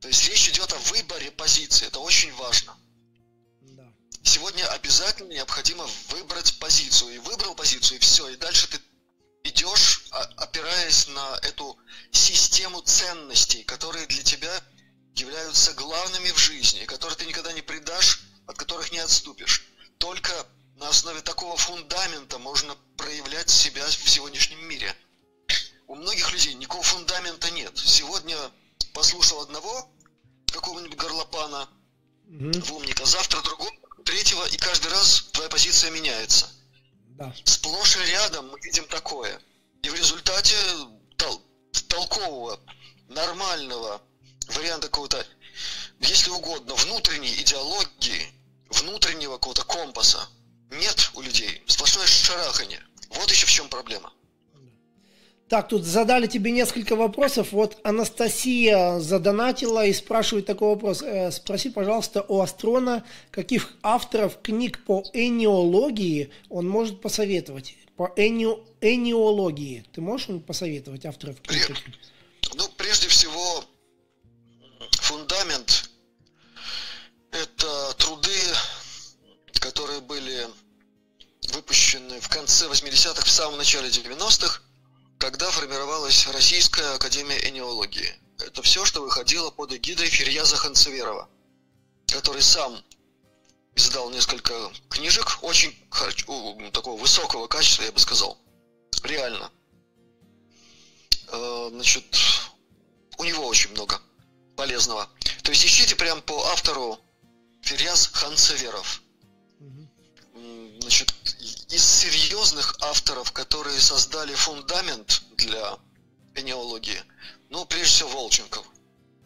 То 0.00 0.08
есть 0.08 0.28
речь 0.28 0.48
идет 0.48 0.72
о 0.72 0.78
выборе 0.90 1.30
позиции, 1.30 1.86
это 1.86 2.00
очень 2.00 2.32
важно. 2.34 2.76
Сегодня 4.22 4.66
обязательно 4.68 5.32
необходимо 5.32 5.88
выбрать 6.08 6.58
позицию. 6.58 7.14
И 7.14 7.18
выбрал 7.18 7.54
позицию, 7.54 7.98
и 7.98 8.00
все. 8.00 8.28
И 8.28 8.36
дальше 8.36 8.68
ты 8.68 8.80
идешь, 9.44 10.04
а, 10.10 10.20
опираясь 10.36 11.08
на 11.08 11.38
эту 11.42 11.76
систему 12.12 12.80
ценностей, 12.82 13.64
которые 13.64 14.06
для 14.06 14.22
тебя 14.22 14.52
являются 15.14 15.72
главными 15.74 16.30
в 16.30 16.38
жизни, 16.38 16.84
которые 16.84 17.16
ты 17.16 17.26
никогда 17.26 17.52
не 17.52 17.62
предашь, 17.62 18.20
от 18.46 18.56
которых 18.56 18.92
не 18.92 18.98
отступишь. 19.00 19.64
Только 19.98 20.46
на 20.76 20.88
основе 20.88 21.20
такого 21.20 21.56
фундамента 21.56 22.38
можно 22.38 22.76
проявлять 22.96 23.50
себя 23.50 23.84
в 23.86 24.08
сегодняшнем 24.08 24.64
мире. 24.66 24.96
У 25.88 25.94
многих 25.94 26.32
людей 26.32 26.54
никакого 26.54 26.82
фундамента 26.82 27.50
нет. 27.50 27.76
Сегодня 27.76 28.36
послушал 28.94 29.42
одного, 29.42 29.90
какого-нибудь 30.52 30.96
горлопана, 30.96 31.68
mm-hmm. 32.26 32.72
умника, 32.72 33.04
завтра 33.04 33.42
другого, 33.42 33.70
третьего, 34.04 34.44
и 34.46 34.56
каждый 34.56 34.90
раз 34.90 35.22
твоя 35.32 35.48
позиция 35.48 35.90
меняется. 35.90 36.48
Да. 37.18 37.32
Сплошь 37.44 37.96
и 37.96 38.04
рядом 38.10 38.50
мы 38.50 38.60
видим 38.60 38.86
такое. 38.86 39.40
И 39.82 39.88
в 39.88 39.94
результате 39.94 40.54
тол- 41.16 41.42
толкового, 41.88 42.60
нормального 43.08 44.00
варианта 44.48 44.88
какого-то, 44.88 45.24
если 46.00 46.30
угодно, 46.30 46.74
внутренней 46.74 47.34
идеологии, 47.42 48.32
внутреннего 48.70 49.34
какого-то 49.34 49.64
компаса, 49.64 50.28
нет 50.70 51.10
у 51.14 51.20
людей. 51.20 51.62
Сплошное 51.66 52.06
шарахание. 52.06 52.82
Вот 53.10 53.30
еще 53.30 53.46
в 53.46 53.50
чем 53.50 53.68
проблема. 53.68 54.12
Так, 55.52 55.68
тут 55.68 55.84
задали 55.84 56.26
тебе 56.26 56.50
несколько 56.50 56.96
вопросов. 56.96 57.52
Вот 57.52 57.76
Анастасия 57.84 58.98
задонатила 59.00 59.84
и 59.84 59.92
спрашивает 59.92 60.46
такой 60.46 60.68
вопрос. 60.68 61.02
Э, 61.02 61.30
спроси, 61.30 61.68
пожалуйста, 61.68 62.24
у 62.26 62.40
Астрона, 62.40 63.04
каких 63.30 63.74
авторов 63.82 64.40
книг 64.40 64.82
по 64.86 65.04
энеологии 65.12 66.32
он 66.48 66.66
может 66.66 67.02
посоветовать? 67.02 67.76
По 67.96 68.14
эни... 68.16 68.46
энеологии. 68.80 69.84
Ты 69.92 70.00
можешь 70.00 70.28
посоветовать 70.46 71.04
авторов 71.04 71.38
книг? 71.42 71.76
Ну, 72.54 72.66
прежде 72.78 73.08
всего, 73.08 73.62
фундамент– 75.02 75.90
это 77.30 77.94
труды, 77.98 78.40
которые 79.60 80.00
были 80.00 80.46
выпущены 81.52 82.20
в 82.22 82.28
конце 82.30 82.68
80-х, 82.68 83.22
в 83.22 83.30
самом 83.30 83.58
начале 83.58 83.90
90-х, 83.90 84.62
когда 84.62 84.71
формировалась 86.12 86.26
Российская 86.26 86.94
Академия 86.94 87.48
Энеологии. 87.48 88.14
Это 88.38 88.62
все, 88.62 88.84
что 88.84 89.00
выходило 89.02 89.50
под 89.50 89.72
эгидой 89.72 90.08
Ферьяза 90.08 90.56
Ханцеверова, 90.56 91.28
который 92.08 92.42
сам 92.42 92.82
издал 93.74 94.10
несколько 94.10 94.52
книжек 94.90 95.38
очень 95.42 95.74
такого 96.72 97.00
высокого 97.00 97.46
качества, 97.46 97.84
я 97.84 97.92
бы 97.92 97.98
сказал. 97.98 98.38
Реально. 99.04 99.50
Э, 101.28 101.68
значит, 101.72 102.04
у 103.18 103.24
него 103.24 103.46
очень 103.46 103.70
много 103.70 104.00
полезного. 104.56 105.08
То 105.42 105.50
есть 105.50 105.64
ищите 105.64 105.96
прям 105.96 106.20
по 106.22 106.44
автору 106.48 107.00
Ферьяз 107.62 108.08
Ханцеверов. 108.12 109.02
Значит, 110.80 111.14
из 111.70 111.84
серьезных 111.84 112.76
авторов, 112.80 113.32
которые 113.32 113.80
создали 113.80 114.34
фундамент 114.34 115.22
для 115.36 115.78
энеологии, 116.34 117.02
ну, 117.50 117.64
прежде 117.66 117.94
всего, 117.94 118.10
Волченков. 118.10 118.66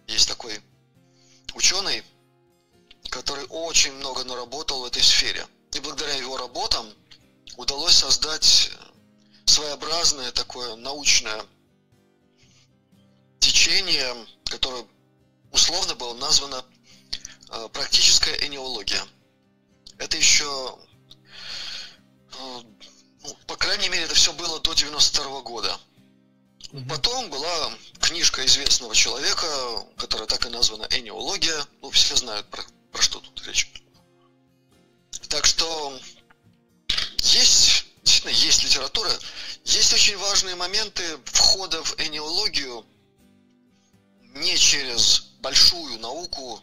Есть 0.07 0.29
такой 0.29 0.61
ученый, 1.55 2.03
который 3.11 3.45
очень 3.49 3.93
много 3.95 4.25
наработал 4.25 4.83
в 4.83 4.85
этой 4.87 5.03
сфере. 5.03 5.47
И 5.73 5.81
благодаря 5.81 6.15
его 6.15 6.37
работам 6.37 6.93
удалось 7.57 7.97
создать 7.97 8.71
своеобразное 9.45 10.33
такое 10.33 10.77
научное 10.77 11.45
течение, 13.39 14.27
которое 14.45 14.87
условно 15.53 15.95
было 15.95 16.15
названо 16.15 16.65
э, 17.51 17.69
практическая 17.73 18.35
энеология. 18.47 19.03
Это 19.99 20.17
еще 20.17 20.79
Э, 22.39 22.63
ну, 23.23 23.37
по 23.47 23.57
крайней 23.57 23.89
мере, 23.89 24.05
это 24.05 24.15
все 24.15 24.33
было 24.33 24.61
до 24.61 24.75
92 24.75 25.41
года. 25.43 25.79
Потом 26.85 27.31
была 27.31 27.73
книжка 28.01 28.45
известного 28.45 28.95
человека, 28.95 29.47
которая 29.97 30.29
так 30.29 30.45
и 30.45 30.51
названа 30.51 30.87
«Энеология». 30.91 31.67
Ну, 31.81 31.91
все 31.91 32.15
знают, 32.17 32.47
про, 32.51 32.63
про 32.93 33.01
что 33.01 33.19
тут 33.19 33.47
речь. 33.47 33.73
Так 35.31 35.47
что 35.47 35.99
есть, 37.19 37.87
действительно, 38.03 38.33
есть 38.33 38.63
литература. 38.63 39.11
Есть 39.65 39.95
очень 39.95 40.19
важные 40.19 40.55
моменты 40.55 41.03
входа 41.25 41.83
в 41.83 41.99
энеологию 41.99 42.85
не 44.35 44.55
через 44.59 45.31
большую 45.41 45.99
науку 45.99 46.61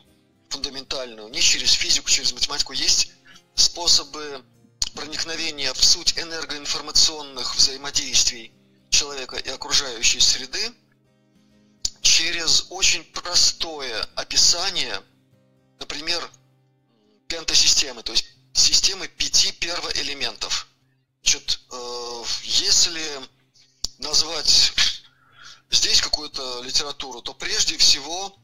фундаментальную, 0.49 1.29
не 1.29 1.41
через 1.41 1.71
физику, 1.71 2.07
через 2.07 2.33
математику. 2.33 2.73
Есть 2.73 3.13
способы 3.55 4.45
проникновения 4.93 5.73
в 5.73 5.83
суть 5.83 6.19
энергоинформационных 6.19 7.55
взаимодействий 7.55 8.53
человека 8.93 9.37
и 9.37 9.49
окружающей 9.49 10.19
среды 10.19 10.73
через 12.01 12.67
очень 12.69 13.03
простое 13.03 14.03
описание, 14.15 15.01
например, 15.79 16.29
пентасистемы, 17.27 18.03
то 18.03 18.11
есть 18.11 18.25
системы 18.53 19.07
пяти 19.07 19.51
первоэлементов. 19.53 20.67
Значит, 21.23 21.59
э, 21.71 22.23
если 22.43 23.05
назвать 23.97 24.73
здесь 25.71 26.01
какую-то 26.01 26.61
литературу, 26.61 27.21
то 27.21 27.33
прежде 27.33 27.77
всего 27.77 28.35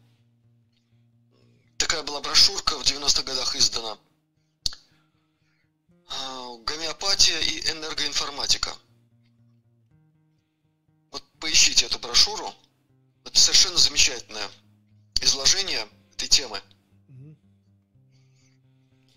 такая 1.77 2.03
была 2.03 2.21
брошюрка 2.21 2.77
в 2.77 2.83
90-х 2.83 3.23
годах 3.23 3.55
издана– 3.55 3.97
а, 6.09 6.57
гомеопатия 6.65 7.39
и 7.39 7.71
энергоинформатика. 7.71 8.75
Поищите 11.39 11.85
эту 11.85 11.99
брошюру. 11.99 12.53
Это 13.25 13.39
совершенно 13.39 13.77
замечательное 13.77 14.47
изложение 15.21 15.85
этой 16.13 16.27
темы. 16.27 16.59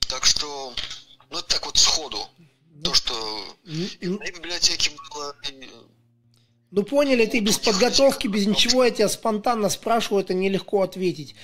Так 0.09 0.27
что, 0.27 0.75
ну 1.31 1.39
это 1.39 1.49
так 1.49 1.67
вот 1.67 1.79
сходу. 1.79 2.19
Ну, 2.71 2.83
то, 2.83 2.95
что 2.95 3.57
и 3.65 4.09
в 4.09 4.19
библиотеке 4.19 4.91
было... 5.11 5.35
Ну 6.71 6.83
поняли, 6.85 7.27
ты 7.27 7.41
без 7.41 7.59
подготовки, 7.59 8.29
без 8.29 8.47
ничего, 8.47 8.85
я 8.85 8.91
тебя 8.91 9.09
спонтанно 9.09 9.69
спрашиваю, 9.69 10.23
это 10.23 10.33
нелегко 10.33 10.83
ответить. 10.83 11.35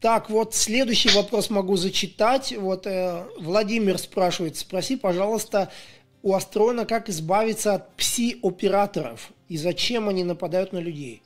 Так, 0.00 0.30
вот 0.30 0.54
следующий 0.54 1.10
вопрос 1.10 1.50
могу 1.50 1.76
зачитать. 1.76 2.52
Вот 2.56 2.86
э, 2.86 3.26
Владимир 3.38 3.98
спрашивает, 3.98 4.56
спроси, 4.56 4.96
пожалуйста, 4.96 5.72
у 6.22 6.34
Астрона, 6.34 6.86
как 6.86 7.08
избавиться 7.08 7.74
от 7.74 7.96
пси-операторов 7.96 9.32
и 9.48 9.56
зачем 9.56 10.08
они 10.08 10.24
нападают 10.24 10.72
на 10.72 10.78
людей? 10.78 11.22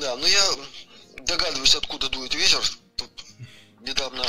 Да, 0.00 0.16
ну 0.16 0.26
я 0.26 0.50
догадываюсь, 1.24 1.74
откуда 1.74 2.08
дует 2.08 2.34
ветер. 2.34 2.60
Тут 2.96 3.10
недавно 3.80 4.24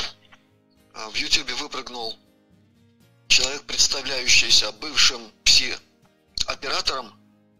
а, 0.92 1.10
в 1.10 1.16
Ютубе 1.16 1.54
выпрыгнул 1.54 2.14
человек, 3.28 3.62
представляющийся 3.62 4.70
бывшим 4.72 5.20
пси-оператором, 5.44 7.12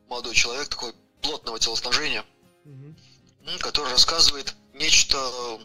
молодой 0.08 0.34
человек 0.34 0.68
такой 0.68 0.92
плотного 1.22 1.58
телосложения– 1.58 2.24
угу. 2.64 2.94
который 3.60 3.90
рассказывает 3.90 4.54
нечто 4.74 5.60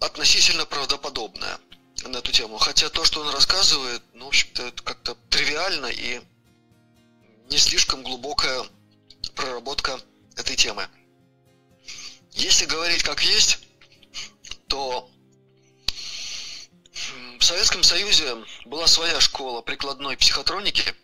относительно 0.00 0.66
правдоподобное 0.66 1.58
на 2.08 2.18
эту 2.18 2.32
тему. 2.32 2.58
Хотя 2.58 2.88
то, 2.88 3.04
что 3.04 3.20
он 3.20 3.30
рассказывает, 3.30 4.02
ну, 4.14 4.26
в 4.26 4.28
общем-то, 4.28 4.62
это 4.62 4.82
как-то 4.82 5.16
тривиально 5.30 5.86
и 5.86 6.20
не 7.50 7.58
слишком 7.58 8.02
глубокая 8.02 8.64
проработка 9.34 10.00
этой 10.36 10.56
темы. 10.56 10.88
Если 12.32 12.66
говорить 12.66 13.02
как 13.02 13.22
есть, 13.22 13.58
то 14.68 15.10
в 17.38 17.44
Советском 17.44 17.82
Союзе 17.82 18.36
была 18.64 18.86
своя 18.86 19.20
школа 19.20 19.60
прикладной 19.62 20.16
психотроники– 20.16 20.94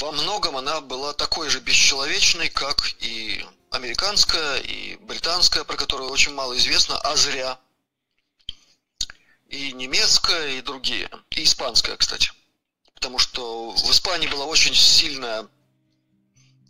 во 0.00 0.12
многом 0.12 0.56
она 0.56 0.80
была 0.80 1.12
такой 1.12 1.50
же 1.50 1.60
бесчеловечной, 1.60 2.48
как 2.48 2.94
и 3.00 3.44
американская, 3.70 4.56
и 4.60 4.96
британская, 4.96 5.62
про 5.62 5.76
которую 5.76 6.10
очень 6.10 6.32
мало 6.32 6.56
известно, 6.56 6.98
а 6.98 7.16
зря. 7.16 7.60
И 9.50 9.72
немецкая, 9.72 10.58
и 10.58 10.62
другие. 10.62 11.10
И 11.30 11.42
испанская, 11.42 11.96
кстати. 11.96 12.30
Потому 12.94 13.18
что 13.18 13.72
в 13.72 13.90
Испании 13.90 14.28
была 14.28 14.46
очень 14.46 14.74
сильная 14.74 15.48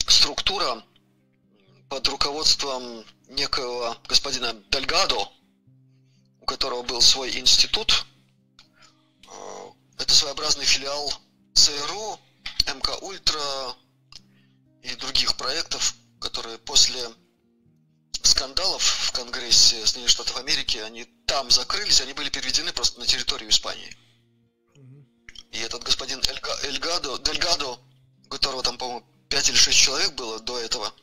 структура 0.08 0.82
под 1.90 2.08
руководством 2.08 3.04
некого 3.28 3.98
господина 4.08 4.54
Дельгадо, 4.70 5.28
у 6.40 6.46
которого 6.46 6.82
был 6.82 7.02
свой 7.02 7.38
институт. 7.38 8.06
Э, 9.26 9.70
это 9.98 10.14
своеобразный 10.14 10.64
филиал 10.64 11.12
ЦРУ, 11.52 12.18
МК 12.74 12.96
Ультра 13.02 13.76
и 14.82 14.94
других 14.94 15.36
проектов, 15.36 15.94
которые 16.18 16.56
после 16.58 17.10
скандалов 18.22 18.82
в 18.82 19.12
Конгрессе 19.12 19.84
Соединенных 19.86 20.10
Штатов 20.10 20.36
Америки, 20.36 20.78
они 20.78 21.04
там 21.26 21.50
закрылись, 21.50 22.00
они 22.00 22.12
были 22.12 22.28
переведены 22.28 22.72
просто 22.72 23.00
на 23.00 23.06
территорию 23.06 23.50
Испании. 23.50 23.96
И 25.52 25.58
этот 25.58 25.82
господин 25.82 26.20
Эльга, 26.28 26.56
Эльгадо, 26.62 27.18
Дельгадо, 27.18 27.78
у 28.24 28.28
которого 28.28 28.62
там, 28.62 28.78
по-моему, 28.78 29.04
5 29.28 29.48
или 29.48 29.56
6 29.56 29.78
человек 29.78 30.12
было 30.12 30.38
до 30.40 30.58
этого, 30.58 30.94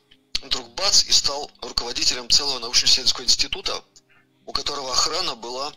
вдруг 0.42 0.68
бац 0.74 1.04
и 1.04 1.12
стал 1.12 1.50
руководителем 1.60 2.30
целого 2.30 2.58
научно-исследовательского 2.58 3.24
института, 3.24 3.84
у 4.46 4.52
которого 4.52 4.92
охрана 4.92 5.34
была 5.34 5.74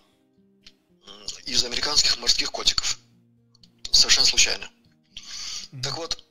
из 1.46 1.64
американских 1.64 2.18
морских 2.18 2.52
котиков. 2.52 2.98
Совершенно 3.92 4.28
случайно. 4.28 4.70
Так 5.84 5.98
вот, 5.98 6.24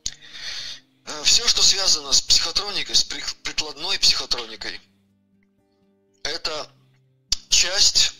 э, 1.06 1.22
все, 1.24 1.46
что 1.48 1.62
связано 1.62 2.12
с 2.12 2.22
психотроникой, 2.22 2.94
с 2.94 3.04
прикладной 3.04 3.98
психотроникой, 3.98 4.80
это 6.22 6.70
часть 7.48 8.14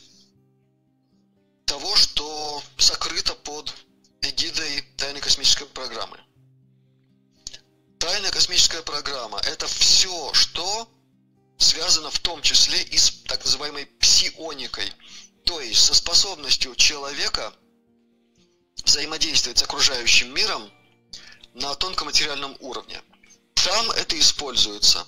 того, 1.64 1.94
что 1.96 2.62
сокрыто 2.78 3.34
под 3.34 3.72
эгидой 4.22 4.82
тайной 4.96 5.20
космической 5.20 5.66
программы. 5.66 6.18
Тайная 7.98 8.30
космическая 8.30 8.82
программа– 8.82 9.38
это 9.44 9.66
все, 9.66 10.32
что 10.32 10.88
связано 11.58 12.10
в 12.10 12.18
том 12.18 12.42
числе 12.42 12.82
и 12.82 12.96
с 12.96 13.22
так 13.26 13.44
называемой 13.44 13.86
псионикой, 13.86 14.90
то 15.44 15.60
есть 15.60 15.84
со 15.84 15.94
способностью 15.94 16.74
человека 16.74 17.54
взаимодействовать 18.84 19.58
с 19.58 19.62
окружающим 19.62 20.32
миром 20.34 20.70
на 21.54 21.74
тонком 21.74 22.06
материальном 22.06 22.56
уровне. 22.60 23.02
Там 23.54 23.90
это 23.92 24.18
используется 24.18 25.06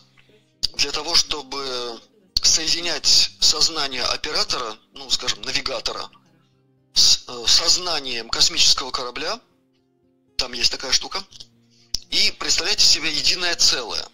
для 0.75 0.93
того, 0.93 1.15
чтобы 1.15 2.01
соединять 2.43 3.31
сознание 3.41 4.05
оператора, 4.05 4.77
ну, 4.95 5.09
скажем, 5.11 5.43
навигатора, 5.43 6.11
с 6.95 7.25
э, 7.29 7.45
сознанием 7.47 8.29
космического 8.29 8.91
корабля, 8.91 9.41
там 10.37 10.53
есть 10.53 10.73
такая 10.73 10.93
штука, 10.93 11.25
и 12.11 12.33
представлять 12.33 12.81
себе 12.81 13.13
единое 13.13 13.55
целое. 13.57 14.05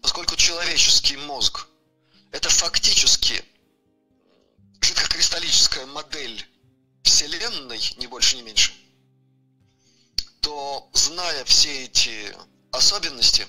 Поскольку 0.00 0.36
человеческий 0.36 1.16
мозг– 1.16 1.66
это 2.30 2.48
фактически 2.48 3.44
жидкокристаллическая 4.80 5.86
модель 5.86 6.46
Вселенной, 7.02 7.80
ни 7.98 8.06
больше, 8.06 8.36
ни 8.36 8.42
меньше, 8.42 8.72
то, 10.40 10.88
зная 10.92 11.44
все 11.44 11.84
эти 11.84 12.36
особенности 12.70 13.46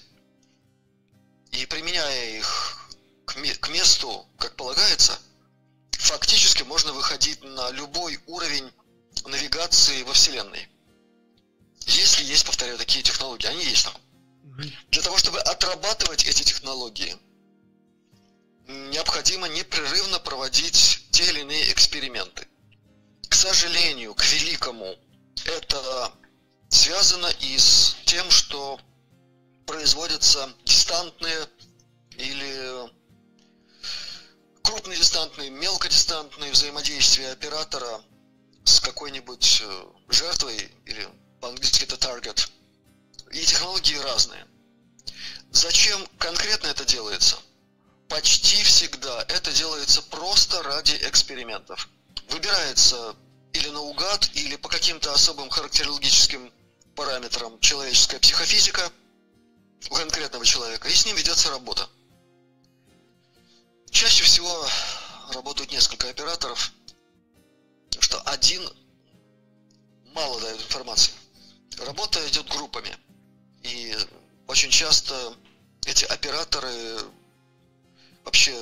и 1.52 1.66
применяя 1.66 2.38
их 2.38 2.85
к 3.26 3.70
месту, 3.70 4.26
как 4.38 4.56
полагается, 4.56 5.20
фактически 5.92 6.64
можно 6.64 6.94
выходить 6.94 7.44
на 7.44 7.72
любой 7.72 8.20
уровень 8.28 8.72
навигации 9.26 10.04
во 10.04 10.14
Вселенной. 10.14 10.70
Если 11.88 12.24
есть, 12.24 12.46
повторяю, 12.46 12.78
такие 12.78 13.04
технологии, 13.04 13.48
они 13.48 13.64
есть 13.64 13.86
там. 13.86 13.96
Для 14.90 15.02
того, 15.02 15.18
чтобы 15.18 15.40
отрабатывать 15.40 16.26
эти 16.26 16.44
технологии, 16.44 17.18
необходимо 18.68 19.48
непрерывно 19.48 20.20
проводить 20.20 21.06
те 21.12 21.30
или 21.30 21.42
иные 21.42 21.72
эксперименты. 21.74 22.48
К 23.28 23.34
сожалению, 23.34 24.14
к 24.16 24.24
великому, 24.26 24.96
это 25.46 26.14
связано 26.70 27.28
и 27.40 27.58
с 27.58 27.96
тем, 28.06 28.30
что 28.32 28.80
производятся 29.66 30.54
дистантные 30.64 31.48
или 32.18 32.90
крупнодистантные, 34.66 35.52
мелкодистантные 35.52 36.52
взаимодействия 36.52 37.32
оператора 37.32 38.02
с 38.64 38.80
какой-нибудь 38.80 39.62
э, 39.64 39.84
жертвой 40.10 40.72
или 40.86 41.08
по-английски 41.40 41.84
это 41.84 41.96
target. 41.96 42.50
И 43.32 43.46
технологии 43.46 43.96
разные. 43.98 44.46
Зачем 45.52 46.06
конкретно 46.18 46.68
это 46.68 46.84
делается? 46.84 47.38
Почти 48.10 48.64
всегда 48.64 49.24
это 49.30 49.52
делается 49.52 50.02
просто 50.02 50.62
ради 50.64 50.96
экспериментов. 51.02 51.88
Выбирается 52.30 53.16
или 53.54 53.70
наугад, 53.70 54.30
или 54.34 54.56
по 54.56 54.68
каким-то 54.68 55.14
особым 55.14 55.50
характерологическим 55.50 56.52
параметрам 56.96 57.60
человеческая 57.60 58.20
психофизика 58.20 58.92
у 59.90 59.96
конкретного 59.96 60.46
человека, 60.46 60.88
и 60.90 60.94
с 60.94 61.06
ним 61.06 61.16
ведется 61.16 61.50
работа. 61.50 61.88
Чаще 63.96 64.26
всего 64.26 64.68
работают 65.34 65.72
несколько 65.72 66.10
операторов, 66.10 66.74
что 67.98 68.20
один 68.24 68.62
мало 70.14 70.38
дает 70.42 70.60
информации. 70.60 71.14
Работа 71.78 72.20
идет 72.28 72.46
группами. 72.50 72.94
И 73.64 73.96
очень 74.48 74.70
часто 74.70 75.38
эти 75.86 76.04
операторы 76.04 77.00
вообще 78.26 78.54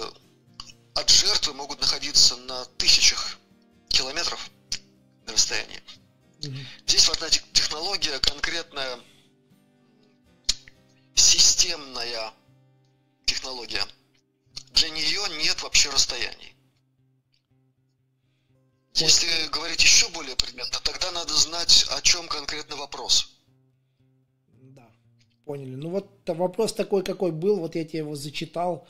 от 0.94 1.10
жертвы 1.10 1.56
могут 1.56 1.82
находиться 1.82 2.36
на 2.36 2.66
тысячах 2.78 3.40
километров 3.90 4.52
на 5.26 5.34
расстоянии. 5.34 5.82
Mm-hmm. 6.42 6.66
Здесь 6.86 7.08
важна 7.08 7.30
технология 7.32 8.20
конкретная, 8.20 9.00
системная 11.16 12.32
технология. 13.26 13.84
Для 14.74 14.90
нее 14.90 15.22
нет 15.44 15.62
вообще 15.62 15.90
расстояний. 15.90 16.56
Если 18.96 19.48
говорить 19.50 19.82
еще 19.82 20.08
более 20.10 20.36
предметно, 20.36 20.80
тогда 20.84 21.12
надо 21.12 21.34
знать, 21.34 21.86
о 21.90 22.02
чем 22.02 22.28
конкретно 22.28 22.76
вопрос. 22.76 23.36
Да, 24.62 24.88
поняли. 25.46 25.76
Ну 25.76 25.90
вот 25.90 26.10
вопрос 26.28 26.74
такой, 26.74 27.04
какой 27.04 27.32
был, 27.32 27.60
вот 27.60 27.76
я 27.76 27.86
тебе 27.86 28.00
его 28.00 28.16
зачитал. 28.16 28.88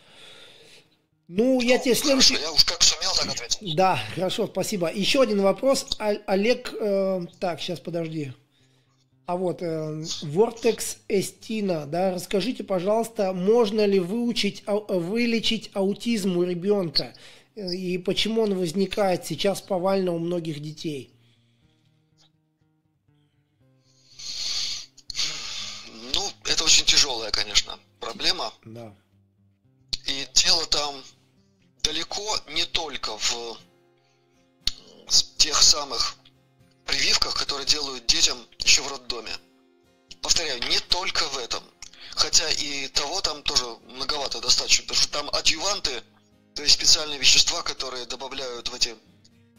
Ну, 1.30 1.62
я 1.62 1.80
тебе 1.80 1.96
следующий... 1.96 2.36
Хорошо, 2.36 2.50
я 2.50 2.54
уж 2.54 2.66
как 2.66 2.84
сумел, 2.84 3.12
так 3.16 3.30
ответил. 3.30 3.76
Да, 3.76 3.98
хорошо, 4.14 4.48
спасибо. 4.48 4.92
Еще 4.92 5.22
один 5.22 5.42
вопрос. 5.42 5.88
Олег, 5.98 6.74
э, 6.74 7.22
так, 7.40 7.62
сейчас 7.62 7.80
подожди. 7.80 8.34
А 9.26 9.38
вот 9.38 9.62
э, 9.62 9.66
Vortex 9.66 10.98
Estina, 11.08 11.86
да, 11.86 12.12
расскажите, 12.12 12.64
пожалуйста, 12.64 13.32
можно 13.34 13.86
ли 13.86 14.00
выучить, 14.00 14.64
вылечить 14.68 15.72
аутизм 15.74 16.38
у 16.38 16.44
ребенка? 16.44 17.14
и 17.56 17.98
почему 18.00 18.42
он 18.42 18.58
возникает 18.58 19.26
сейчас 19.26 19.62
повально 19.62 20.12
у 20.12 20.20
многих 20.20 20.60
детей? 20.60 21.14
Ну, 26.14 26.30
это 26.46 26.64
очень 26.64 26.86
тяжелая, 26.86 27.32
конечно, 27.32 27.80
проблема. 28.00 28.54
Да. 28.66 28.94
И 30.08 30.28
дело 30.34 30.66
там 30.66 31.04
далеко 31.84 32.40
не 32.50 32.66
только 32.66 33.18
в 33.18 33.60
тех 35.38 35.62
самых 35.62 36.16
прививках, 36.94 37.36
которые 37.36 37.66
делают 37.66 38.06
детям 38.06 38.38
еще 38.60 38.82
в 38.82 38.88
роддоме. 38.88 39.32
Повторяю, 40.22 40.62
не 40.70 40.80
только 40.80 41.28
в 41.30 41.38
этом. 41.38 41.64
Хотя 42.12 42.50
и 42.50 42.88
того 42.90 43.22
там 43.22 43.44
тоже 43.44 43.66
многовато 43.88 44.40
достаточно, 44.42 44.84
потому 44.84 45.02
что 45.02 45.12
там 45.12 45.30
адъюванты– 45.34 46.04
то 46.56 46.62
есть 46.62 46.76
специальные 46.76 47.20
вещества, 47.20 47.64
которые 47.64 48.06
добавляют 48.06 48.70
в 48.70 48.76
эти 48.76 48.96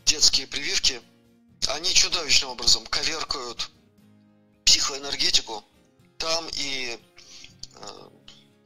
детские 0.06 0.46
прививки, 0.46 1.00
они 1.68 1.92
чудовищным 1.92 2.50
образом 2.50 2.86
коверкают 2.86 3.70
психоэнергетику. 4.64 5.64
Там 6.18 6.48
и 6.52 6.98
э, 7.74 8.10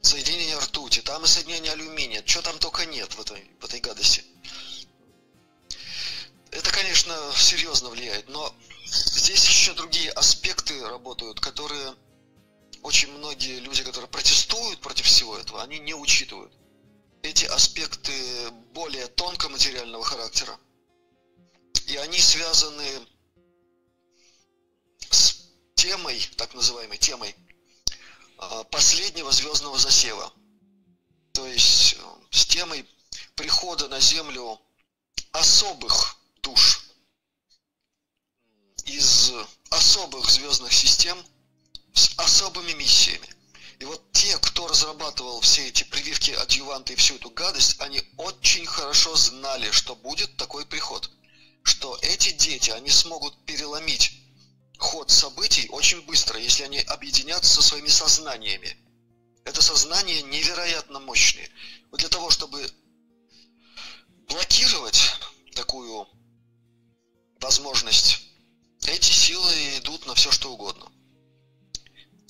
соединение 0.01 0.59
ртути, 0.59 1.01
там 1.01 1.23
и 1.23 1.27
соединение 1.27 1.71
алюминия. 1.71 2.23
Что 2.25 2.43
там 2.43 2.59
только 2.59 2.85
нет 2.85 3.11
в 3.15 3.21
этой, 3.21 3.49
в 3.59 3.65
этой 3.65 3.79
гадости. 3.79 4.23
Это, 6.51 6.71
конечно, 6.71 7.15
серьезно 7.35 7.89
влияет, 7.89 8.27
но 8.29 8.53
здесь 8.85 9.45
еще 9.45 9.73
другие 9.73 10.11
аспекты 10.11 10.81
работают, 10.87 11.39
которые 11.39 11.95
очень 12.81 13.11
многие 13.11 13.59
люди, 13.59 13.83
которые 13.83 14.09
протестуют 14.09 14.79
против 14.79 15.05
всего 15.05 15.37
этого, 15.37 15.61
они 15.61 15.79
не 15.79 15.93
учитывают 15.93 16.51
эти 17.21 17.45
аспекты 17.45 18.13
более 18.73 19.07
тонкоматериального 19.07 20.03
характера. 20.03 20.57
И 21.87 21.97
они 21.97 22.19
связаны 22.19 23.07
с 25.09 25.49
темой, 25.75 26.27
так 26.37 26.53
называемой 26.53 26.97
темой, 26.97 27.35
а, 28.37 28.63
последнего 28.65 29.31
звездного 29.31 29.77
засева. 29.77 30.31
То 31.33 31.45
есть 31.45 31.93
э, 31.93 31.97
с 32.31 32.45
темой 32.45 32.87
прихода 33.35 33.87
на 33.87 33.99
Землю 33.99 34.59
особых 35.31 36.18
душ 36.41 36.81
из 38.85 39.31
особых 39.69 40.29
звездных 40.29 40.73
систем 40.73 41.17
с 41.93 42.11
особыми 42.17 42.71
миссиями. 42.73 43.29
И 43.79 43.85
вот 43.85 44.11
те, 44.11 44.37
кто 44.39 44.67
разрабатывал 44.67 45.39
все 45.41 45.67
эти 45.67 45.83
прививки, 45.83 46.31
адъюванты 46.31 46.93
и 46.93 46.95
всю 46.97 47.15
эту 47.15 47.29
гадость, 47.29 47.79
они 47.79 48.01
очень 48.17 48.65
хорошо 48.65 49.15
знали, 49.15 49.71
что 49.71 49.95
будет 49.95 50.35
такой 50.35 50.65
приход. 50.65 51.09
Что 51.63 51.97
эти 52.01 52.31
дети, 52.31 52.71
они 52.71 52.89
смогут 52.89 53.45
переломить 53.45 54.11
ход 54.77 55.11
событий 55.11 55.69
очень 55.69 56.01
быстро, 56.01 56.39
если 56.39 56.63
они 56.63 56.79
объединятся 56.79 57.55
со 57.55 57.61
своими 57.61 57.87
сознаниями. 57.87 58.77
Это 59.45 59.61
сознание 59.61 60.21
невероятно 60.23 60.99
мощное. 60.99 61.49
Вот 61.91 61.99
для 62.01 62.09
того, 62.09 62.29
чтобы 62.29 62.69
блокировать 64.27 65.15
такую 65.53 66.07
возможность, 67.41 68.21
эти 68.87 69.11
силы 69.11 69.53
идут 69.77 70.05
на 70.05 70.15
все 70.15 70.31
что 70.31 70.53
угодно 70.53 70.89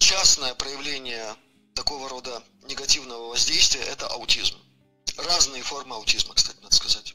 частное 0.10 0.56
проявление 0.56 1.36
такого 1.76 2.10
рода 2.10 2.42
негативного 2.68 3.30
воздействия– 3.30 3.82
это 3.92 4.08
аутизм. 4.08 4.56
Разные 5.18 5.62
формы 5.62 5.96
аутизма, 5.96 6.34
кстати, 6.34 6.58
надо 6.64 6.76
сказать. 6.76 7.14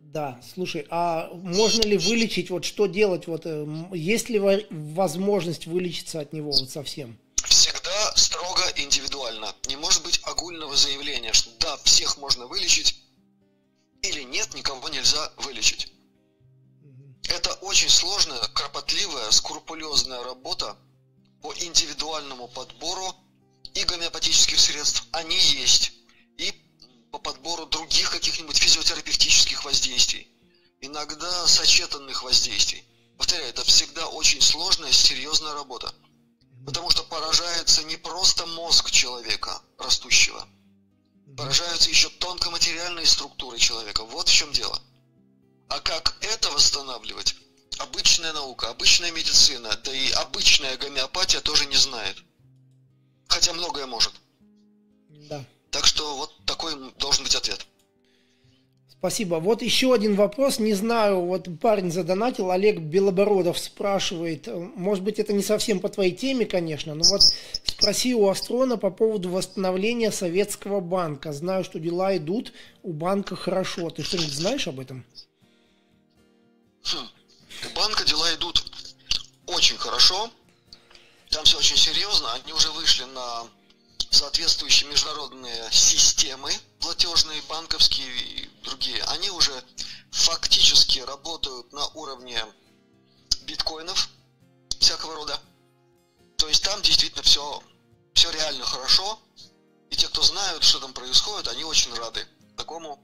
Да, 0.00 0.40
слушай, 0.54 0.86
а 0.90 1.30
можно 1.32 1.82
ли 1.82 1.96
вылечить, 1.96 2.50
вот 2.50 2.64
что 2.64 2.86
делать, 2.86 3.26
вот 3.26 3.42
э, 3.44 3.66
есть 3.92 4.28
ли 4.28 4.38
возможность 4.70 5.66
вылечиться 5.66 6.20
от 6.20 6.32
него 6.32 6.50
вот 6.50 6.70
совсем? 6.70 7.18
Всегда 7.44 8.14
огульного 10.24 10.76
заявления, 10.76 11.32
что 11.32 11.50
да, 11.60 11.76
всех 11.84 12.18
можно 12.18 12.46
вылечить, 12.46 12.96
или 14.02 14.22
нет, 14.22 14.54
никого 14.54 14.88
нельзя 14.88 15.32
вылечить. 15.38 15.92
Это 17.28 17.52
очень 17.60 17.90
сложная, 17.90 18.40
кропотливая, 18.54 19.30
скрупулезная 19.30 20.22
работа 20.22 20.76
по 21.42 21.54
индивидуальному 21.54 22.48
подбору 22.48 23.14
и 23.74 23.84
гомеопатических 23.84 24.58
средств. 24.58 25.04
Они 25.12 25.36
есть. 25.36 25.92
И 26.38 26.52
по 27.12 27.18
подбору 27.18 27.66
других 27.66 28.10
каких-нибудь 28.10 28.56
физиотерапевтических 28.56 29.64
воздействий. 29.64 30.26
Иногда 30.80 31.46
сочетанных 31.46 32.22
воздействий. 32.22 32.84
Повторяю, 33.18 33.48
это 33.50 33.64
всегда 33.64 34.06
очень 34.06 34.40
сложная, 34.40 34.92
серьезная 34.92 35.52
работа. 35.52 35.92
Потому 36.64 36.90
что 36.90 37.02
поражается 37.04 37.82
не 37.84 37.96
просто 37.96 38.46
мозг 38.46 38.90
человека, 38.90 39.60
растущего. 39.78 40.46
Поражаются 41.38 41.88
еще 41.88 42.08
тонкоматериальные 42.08 43.06
структуры 43.06 43.58
человека. 43.58 44.02
Вот 44.02 44.28
в 44.28 44.32
чем 44.32 44.50
дело. 44.50 44.76
А 45.68 45.78
как 45.78 46.16
это 46.20 46.50
восстанавливать, 46.50 47.36
обычная 47.78 48.32
наука, 48.32 48.70
обычная 48.70 49.12
медицина, 49.12 49.70
да 49.84 49.94
и 49.94 50.10
обычная 50.10 50.76
гомеопатия 50.76 51.40
тоже 51.40 51.66
не 51.66 51.76
знает. 51.76 52.16
Хотя 53.28 53.52
многое 53.52 53.86
может. 53.86 54.12
Да. 55.30 55.44
Так 55.70 55.86
что 55.86 56.16
вот 56.16 56.44
такой 56.44 56.74
должен 56.94 57.22
быть 57.22 57.36
ответ. 57.36 57.64
Спасибо. 58.98 59.36
Вот 59.36 59.62
еще 59.62 59.94
один 59.94 60.16
вопрос. 60.16 60.58
Не 60.58 60.74
знаю, 60.74 61.20
вот 61.20 61.46
парень 61.60 61.92
задонатил, 61.92 62.50
Олег 62.50 62.80
Белобородов 62.80 63.56
спрашивает, 63.56 64.48
может 64.74 65.04
быть, 65.04 65.20
это 65.20 65.32
не 65.32 65.42
совсем 65.42 65.78
по 65.78 65.88
твоей 65.88 66.12
теме, 66.12 66.46
конечно, 66.46 66.96
но 66.96 67.04
вот 67.04 67.22
спроси 67.62 68.12
у 68.16 68.28
Астрона 68.28 68.76
по 68.76 68.90
поводу 68.90 69.30
восстановления 69.30 70.10
Советского 70.10 70.80
банка. 70.80 71.32
Знаю, 71.32 71.62
что 71.62 71.78
дела 71.78 72.16
идут 72.16 72.52
у 72.82 72.92
банка 72.92 73.36
хорошо. 73.36 73.88
Ты 73.90 74.02
что-нибудь 74.02 74.32
знаешь 74.32 74.66
об 74.66 74.80
этом? 74.80 75.04
Хм. 76.82 77.08
У 77.70 77.76
банка 77.76 78.04
дела 78.04 78.34
идут 78.34 78.64
очень 79.46 79.76
хорошо. 79.76 80.28
Там 81.30 81.44
все 81.44 81.58
очень 81.58 81.76
серьезно. 81.76 82.32
Они 82.32 82.52
уже 82.52 82.68
вышли 82.72 83.04
на 83.04 83.44
соответствующие 84.10 84.90
международные 84.90 85.70
системы, 85.70 86.50
платежные, 86.80 87.42
банковские 87.48 88.08
и 88.08 88.50
другие, 88.64 89.02
они 89.04 89.30
уже 89.30 89.52
фактически 90.10 91.00
работают 91.00 91.72
на 91.72 91.86
уровне 91.88 92.42
биткоинов 93.42 94.08
всякого 94.78 95.14
рода. 95.14 95.38
То 96.36 96.48
есть 96.48 96.64
там 96.64 96.80
действительно 96.82 97.22
все, 97.22 97.62
все 98.14 98.30
реально 98.30 98.64
хорошо. 98.64 99.18
И 99.90 99.96
те, 99.96 100.06
кто 100.08 100.22
знают, 100.22 100.62
что 100.64 100.80
там 100.80 100.92
происходит, 100.92 101.48
они 101.48 101.64
очень 101.64 101.92
рады 101.94 102.26
такому 102.56 103.02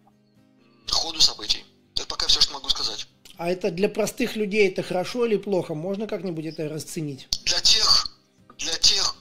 ходу 0.90 1.20
событий. 1.20 1.64
Это 1.94 2.06
пока 2.06 2.26
все, 2.26 2.40
что 2.40 2.52
могу 2.52 2.68
сказать. 2.68 3.06
А 3.36 3.50
это 3.50 3.70
для 3.70 3.88
простых 3.88 4.36
людей 4.36 4.68
это 4.68 4.82
хорошо 4.82 5.26
или 5.26 5.36
плохо? 5.36 5.74
Можно 5.74 6.06
как-нибудь 6.06 6.44
это 6.46 6.68
расценить? 6.68 7.28
Для 7.44 7.60
тех, 7.60 8.08
для 8.58 8.74
тех, 8.78 9.16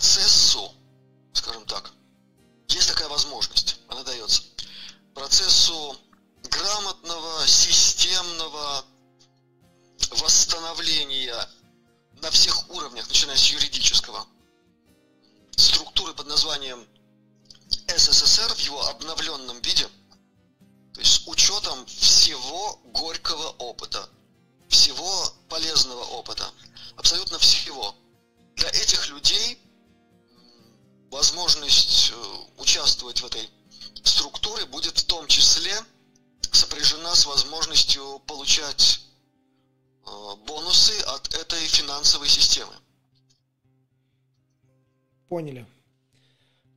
процессу, 0.00 0.72
скажем 1.34 1.66
так, 1.66 1.92
есть 2.68 2.88
такая 2.88 3.10
возможность, 3.10 3.80
она 3.88 4.02
дается, 4.02 4.42
процессу 5.14 5.94
грамотного, 6.42 7.46
системного 7.46 8.82
восстановления 10.12 11.36
на 12.22 12.30
всех 12.30 12.70
уровнях, 12.70 13.06
начиная 13.08 13.36
с 13.36 13.44
юридического, 13.50 14.26
структуры 15.54 16.14
под 16.14 16.28
названием 16.28 16.88
СССР 17.94 18.54
в 18.54 18.58
его 18.60 18.82
обновленном 18.86 19.60
виде, 19.60 19.86
то 20.94 21.00
есть 21.00 21.12
с 21.12 21.28
учетом 21.28 21.84
всего 21.84 22.76
горького 22.84 23.50
опыта, 23.58 24.08
всего 24.70 25.30
полезного 25.50 26.04
опыта, 26.04 26.50
абсолютно 26.96 27.38
всего. 27.38 27.94
Для 28.56 28.70
этих 28.70 29.06
людей 29.10 29.58
возможность 31.10 32.12
э, 32.12 32.14
участвовать 32.58 33.20
в 33.20 33.26
этой 33.26 33.48
структуре 34.02 34.64
будет 34.66 34.98
в 34.98 35.04
том 35.04 35.26
числе 35.26 35.74
сопряжена 36.52 37.14
с 37.14 37.26
возможностью 37.26 38.20
получать 38.26 39.02
э, 40.06 40.36
бонусы 40.46 40.98
от 41.02 41.34
этой 41.34 41.60
финансовой 41.66 42.28
системы. 42.28 42.72
Поняли. 45.28 45.66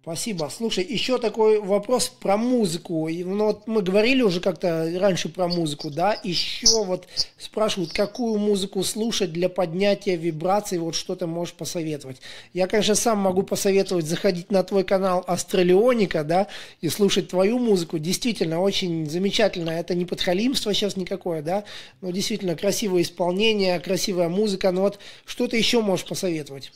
Спасибо. 0.04 0.52
Слушай, 0.54 0.84
еще 0.84 1.18
такой 1.18 1.62
вопрос 1.62 2.10
про 2.10 2.36
музыку. 2.36 3.08
Ну, 3.10 3.46
вот 3.46 3.68
мы 3.68 3.82
говорили 3.82 4.22
уже 4.22 4.42
как-то 4.42 4.92
раньше 5.00 5.30
про 5.30 5.48
музыку, 5.48 5.90
да? 5.90 6.20
Еще 6.26 6.84
вот 6.84 7.08
спрашивают, 7.38 7.94
какую 7.94 8.38
музыку 8.38 8.84
слушать 8.84 9.32
для 9.32 9.48
поднятия 9.48 10.18
вибраций, 10.18 10.78
вот 10.78 10.96
что 10.96 11.16
ты 11.16 11.26
можешь 11.26 11.54
посоветовать. 11.54 12.18
Я, 12.52 12.68
конечно, 12.68 12.96
сам 12.96 13.20
могу 13.20 13.44
посоветовать 13.44 14.06
заходить 14.06 14.52
на 14.52 14.64
твой 14.64 14.84
канал 14.84 15.24
Астралионика, 15.26 16.26
да, 16.26 16.48
и 16.82 16.90
слушать 16.90 17.30
твою 17.30 17.58
музыку. 17.58 17.98
Действительно, 17.98 18.60
очень 18.60 19.10
замечательно. 19.10 19.70
Это 19.70 19.96
не 19.96 20.04
подхалимство 20.04 20.74
сейчас 20.74 20.98
никакое, 20.98 21.42
да, 21.42 21.64
но 22.02 22.12
действительно 22.12 22.58
красивое 22.58 23.04
исполнение, 23.04 23.80
красивая 23.80 24.28
музыка. 24.28 24.70
Но 24.72 24.82
вот 24.82 25.00
что 25.24 25.48
ты 25.48 25.56
еще 25.56 25.82
можешь 25.82 26.06
посоветовать? 26.06 26.74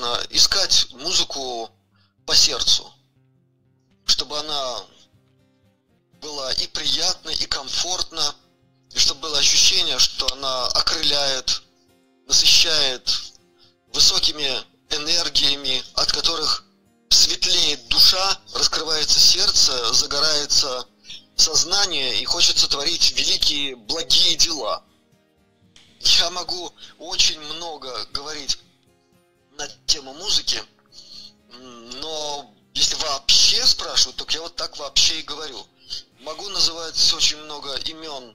Конечно, 0.00 0.26
искать 0.30 0.86
музыку 0.92 1.70
по 2.26 2.34
сердцу, 2.34 2.90
чтобы 4.06 4.38
она 4.38 4.84
была 6.20 6.52
и 6.54 6.66
приятна, 6.68 7.30
и 7.30 7.46
комфортна, 7.46 8.34
и 8.92 8.98
чтобы 8.98 9.20
было 9.20 9.38
ощущение, 9.38 9.98
что 9.98 10.26
она 10.32 10.66
окрыляет, 10.68 11.62
насыщает 12.26 13.10
высокими 13.92 14.62
энергиями, 14.90 15.82
от 15.94 16.12
которых 16.12 16.64
светлеет 17.10 17.88
душа, 17.88 18.38
раскрывается 18.54 19.18
сердце, 19.18 19.92
загорается 19.92 20.86
сознание 21.36 22.20
и 22.20 22.24
хочется 22.24 22.68
творить 22.68 23.12
великие 23.12 23.76
благие 23.76 24.36
дела. 24.36 24.82
Я 26.00 26.30
могу 26.30 26.72
очень 26.98 27.40
много 27.40 28.06
говорить 28.12 28.58
на 29.60 29.68
тему 29.86 30.14
музыки, 30.14 30.62
но 31.52 32.54
если 32.72 32.94
вообще 32.94 33.66
спрашивают, 33.66 34.16
то 34.16 34.26
я 34.30 34.40
вот 34.40 34.56
так 34.56 34.78
вообще 34.78 35.20
и 35.20 35.22
говорю. 35.22 35.66
Могу 36.20 36.48
называть 36.48 37.12
очень 37.12 37.36
много 37.42 37.74
имен 37.76 38.34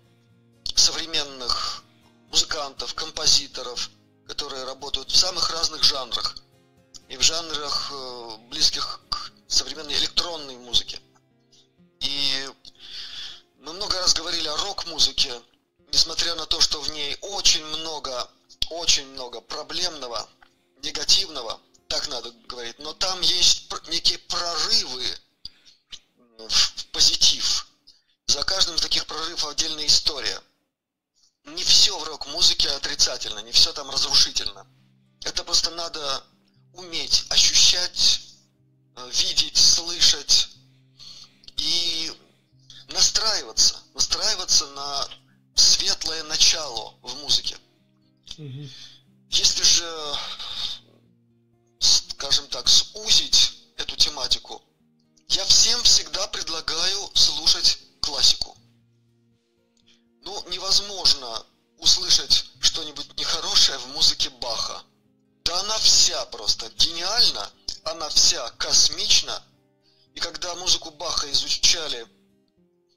современных 0.76 1.84
музыкантов, 2.30 2.94
композиторов, 2.94 3.90
которые 4.28 4.66
работают 4.66 5.10
в 5.10 5.16
самых 5.16 5.50
разных 5.50 5.84
жанрах. 5.84 6.36
И 7.10 7.18
в 7.18 7.22
жанрах, 7.24 7.92
э, 7.92 8.38
близких 8.50 9.02
к 9.10 9.32
современной 9.48 9.96
электронной 9.96 10.58
музыке. 10.58 11.00
И 12.02 12.50
мы 13.62 13.74
много 13.74 13.98
раз 14.00 14.14
говорили 14.14 14.48
о 14.48 14.58
рок-музыке, 14.58 15.34
несмотря 15.92 16.36
на 16.36 16.46
то, 16.46 16.62
что 16.62 16.82
в 16.82 16.90
ней 16.92 17.18
очень 17.22 17.66
много, 17.66 18.30
очень 18.70 19.08
много 19.14 19.42
проблемного, 19.42 20.28
негативного, 20.84 21.60
так 21.88 22.08
надо 22.08 22.32
говорить, 22.48 22.78
но 22.80 22.94
там 22.94 23.22
есть 23.22 23.72
некие 23.88 24.18
прорывы 24.20 25.06
в 26.38 26.86
позитив. 26.92 27.68
За 28.28 28.44
каждым 28.44 28.76
из 28.76 28.82
таких 28.82 29.06
прорывов 29.06 29.46
отдельная 29.46 29.86
история. 29.86 30.42
Не 31.46 31.64
все 31.64 31.98
в 31.98 32.04
рок-музыке 32.04 32.70
отрицательно, 32.70 33.40
не 33.40 33.52
все 33.52 33.72
там 33.72 33.90
разрушительно. 33.90 34.66
Это 35.22 35.44
просто 35.44 35.70
надо 35.72 36.24
уметь 36.74 37.26
ощущать, 37.30 38.22
э, 38.96 39.12
видеть, 39.14 39.58
слышать 39.58 40.50
и 41.58 42.12
настраиваться, 42.90 43.80
настраиваться 43.94 44.66
на 44.68 45.08
светлое 45.56 46.24
начало 46.24 46.96
в 47.02 47.16
музыке. 47.22 47.58
Угу. 48.38 48.70
Если 49.30 49.64
же 49.64 50.18
скажем 52.26 52.48
так, 52.48 52.68
сузить 52.68 53.52
эту 53.78 53.96
тематику, 53.96 54.60
я 55.28 55.46
всем 55.46 55.84
всегда 55.84 56.26
предлагаю 56.28 57.12
слушать 57.14 57.78
классику. 58.02 58.58
Ну, 60.24 60.44
невозможно 60.50 61.46
услышать 61.78 62.46
что-нибудь 62.62 63.16
нехорошее 63.20 63.78
в 63.78 63.88
музыке 63.90 64.32
Баха. 64.42 64.82
Да 65.44 65.60
она 65.60 65.78
вся 65.78 66.26
просто 66.26 66.68
гениальна, 66.72 67.48
она 67.84 68.10
вся 68.10 68.50
космична. 68.58 69.44
И 70.16 70.20
когда 70.20 70.56
музыку 70.56 70.90
Баха 70.90 71.32
изуч... 71.32 71.60
изучали 71.60 72.08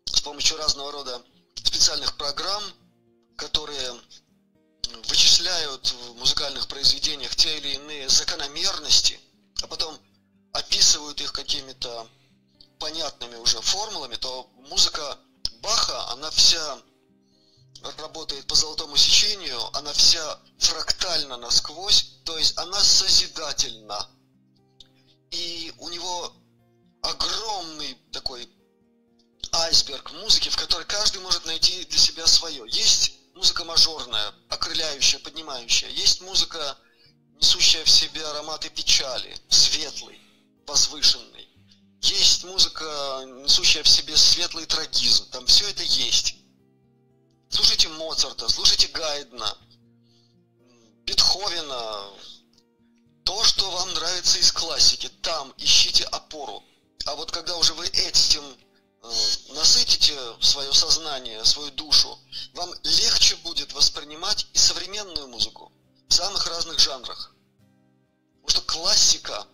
с 0.07 0.23
помощью 0.23 0.57
разного 0.57 0.91
рода 0.91 1.23
специальных 1.55 2.17
программ, 2.17 2.65
которые 3.37 3.93
вычисляют 5.09 5.93
в 5.93 6.15
музыкальных 6.17 6.69
произведениях 6.69 7.35
те 7.37 7.59
или 7.59 7.75
иные 7.75 8.09
закономерности, 8.09 9.21
а 9.63 9.67
потом 9.67 9.99
описывают 10.53 11.21
их 11.21 11.33
какими-то 11.33 12.09
понятными 12.79 13.37
уже 13.37 13.61
формулами, 13.61 14.17
то 14.17 14.49
музыка 14.69 15.19
Баха, 15.61 16.11
она 16.11 16.31
вся 16.31 16.79
работает 17.99 18.47
по 18.47 18.55
золотому 18.55 18.97
сечению, 18.97 19.61
она 19.77 19.93
вся 19.93 20.39
фрактальна 20.59 21.37
насквозь, 21.37 22.17
то 22.25 22.37
есть 22.39 22.57
она 22.59 22.81
созидательна. 22.83 24.09
И 25.31 25.73
у 25.79 25.89
него 25.89 26.33
огромный 27.03 27.97
такой 28.13 28.49
айсберг 29.53 30.13
музыки, 30.13 30.49
в 30.49 30.57
которой 30.57 30.85
каждый 30.87 31.21
может 31.21 31.45
найти 31.47 31.85
для 31.85 31.99
себя 31.99 32.27
свое. 32.27 32.65
Есть 32.69 33.18
музыка 33.39 33.65
мажорная, 33.65 34.35
окрыляющая, 34.49 35.21
поднимающая. 35.21 35.89
Есть 35.91 36.21
музыка, 36.23 36.77
несущая 37.41 37.85
в 37.85 37.89
себе 37.89 38.27
ароматы 38.27 38.69
печали, 38.69 39.33
светлый, 39.49 40.21
возвышенный. 40.67 41.49
Есть 42.01 42.43
музыка, 42.43 42.85
несущая 43.45 43.85
в 43.85 43.89
себе 43.89 44.17
светлый 44.17 44.67
трагизм. 44.67 45.31
Там 45.31 45.47
все 45.47 45.69
это 45.71 45.85
есть. 45.85 46.35
Слушайте 47.49 47.89
Моцарта, 47.91 48.49
слушайте 48.49 48.89
Гайдна, 48.89 49.57
Бетховена, 51.07 52.11
то, 53.25 53.45
что 53.45 53.71
вам 53.71 53.95
нравится 53.95 54.39
из 54.39 54.51
классики, 54.51 55.09
там 55.23 55.55
ищите 55.59 56.03
опору. 56.07 56.65
А 57.05 57.15
вот 57.15 57.31
когда 57.31 57.57
уже 57.57 57.73
вы 57.75 57.87
этим 57.87 58.43
насытите 59.49 60.17
свое 60.41 60.73
сознание, 60.73 61.45
свою 61.45 61.71
душу, 61.73 62.19
вам 62.55 62.73
легче 62.83 63.37
будет 63.37 63.73
воспринимать 63.73 64.47
и 64.53 64.59
современную 64.59 65.29
музыку 65.29 65.73
в 66.09 66.15
самых 66.15 66.47
разных 66.47 66.79
жанрах. 66.79 67.33
Потому 68.43 68.49
что 68.49 68.73
классика, 68.73 69.47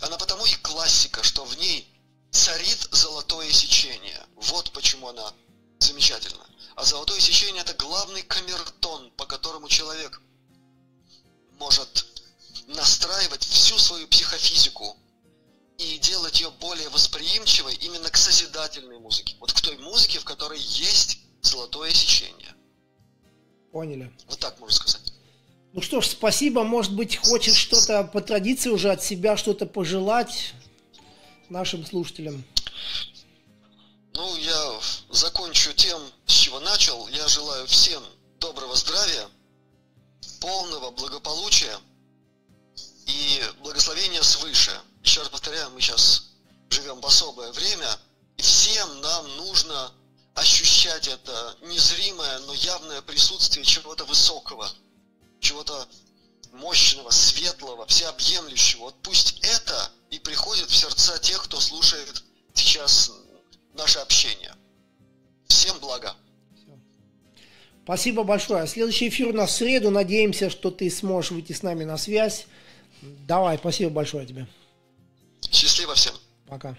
она 0.00 0.16
потому 0.16 0.46
и 0.46 0.54
классика, 0.56 1.22
что 1.22 1.44
в 1.44 1.56
ней 1.58 1.88
царит 2.30 2.88
золотое 2.90 3.50
сечение. 3.52 4.26
Вот 4.36 4.70
почему 4.72 5.08
она 5.08 5.32
замечательна. 5.78 6.46
А 6.76 6.84
золотое 6.84 7.20
сечение– 7.20 7.62
это 7.66 7.74
главный 7.74 8.22
камертон, 8.22 9.10
по 9.12 9.26
которому 9.26 9.68
человек 9.68 10.20
может 11.58 12.06
настраивать 12.68 13.44
всю 13.44 13.78
свою 13.78 14.06
психофизику 14.08 14.96
и 15.78 15.98
делать 15.98 16.40
ее 16.40 16.50
более 16.60 16.88
восприимчивой 16.88 17.74
именно 17.76 18.10
к 18.10 18.16
созидательной 18.16 18.98
музыке. 18.98 19.36
Вот 19.38 19.52
к 19.52 19.60
той 19.60 19.78
музыке, 19.78 20.18
в 20.18 20.24
которой 20.24 20.58
есть 20.58 21.20
золотое 21.40 21.92
сечение. 21.92 22.54
Поняли. 23.72 24.12
Вот 24.28 24.40
так 24.40 24.58
можно 24.58 24.76
сказать. 24.76 25.12
Ну 25.72 25.80
что 25.80 26.00
ж, 26.00 26.06
спасибо. 26.08 26.64
Может 26.64 26.94
быть, 26.94 27.16
хочешь 27.16 27.54
что-то 27.54 28.02
по 28.02 28.20
традиции 28.20 28.70
уже 28.70 28.90
от 28.90 29.04
себя 29.04 29.36
что-то 29.36 29.66
пожелать 29.66 30.52
нашим 31.48 31.86
слушателям? 31.86 32.44
Ну, 34.14 34.36
я 34.36 34.80
закончу 35.10 35.72
тем, 35.74 36.00
с 36.26 36.32
чего 36.32 36.58
начал. 36.58 37.06
Я 37.08 37.28
желаю 37.28 37.66
всем 37.68 38.02
доброго 38.40 38.74
здравия, 38.74 39.28
полного 40.40 40.90
благополучия 40.90 41.78
и 43.06 43.40
благословения 43.62 44.22
свыше. 44.22 44.72
Еще 45.02 45.20
раз 45.20 45.28
повторяю, 45.28 45.70
мы 45.70 45.80
сейчас 45.80 46.30
живем 46.70 47.00
в 47.00 47.06
особое 47.06 47.52
время, 47.52 47.88
и 48.36 48.42
всем 48.42 49.00
нам 49.00 49.36
нужно 49.36 49.92
ощущать 50.34 51.08
это 51.08 51.56
незримое, 51.62 52.38
но 52.40 52.54
явное 52.54 53.02
присутствие 53.02 53.64
чего-то 53.64 54.04
высокого, 54.04 54.70
чего-то 55.40 55.88
мощного, 56.52 57.10
светлого, 57.10 57.86
всеобъемлющего. 57.86 58.84
Вот 58.84 58.96
пусть 59.02 59.40
это 59.42 59.90
и 60.10 60.18
приходит 60.18 60.70
в 60.70 60.76
сердца 60.76 61.18
тех, 61.18 61.42
кто 61.44 61.60
слушает 61.60 62.22
сейчас 62.54 63.12
наше 63.74 63.98
общение. 63.98 64.54
Всем 65.48 65.78
блага. 65.80 66.14
Спасибо 67.84 68.22
большое. 68.22 68.66
Следующий 68.66 69.08
эфир 69.08 69.28
у 69.28 69.32
нас 69.32 69.50
в 69.50 69.54
среду. 69.54 69.90
Надеемся, 69.90 70.50
что 70.50 70.70
ты 70.70 70.90
сможешь 70.90 71.30
выйти 71.30 71.52
с 71.52 71.62
нами 71.62 71.84
на 71.84 71.96
связь. 71.96 72.46
Давай, 73.00 73.56
спасибо 73.56 73.90
большое 73.90 74.26
тебе. 74.26 74.46
Счастливо 75.50 75.94
всем. 75.94 76.14
Пока. 76.46 76.76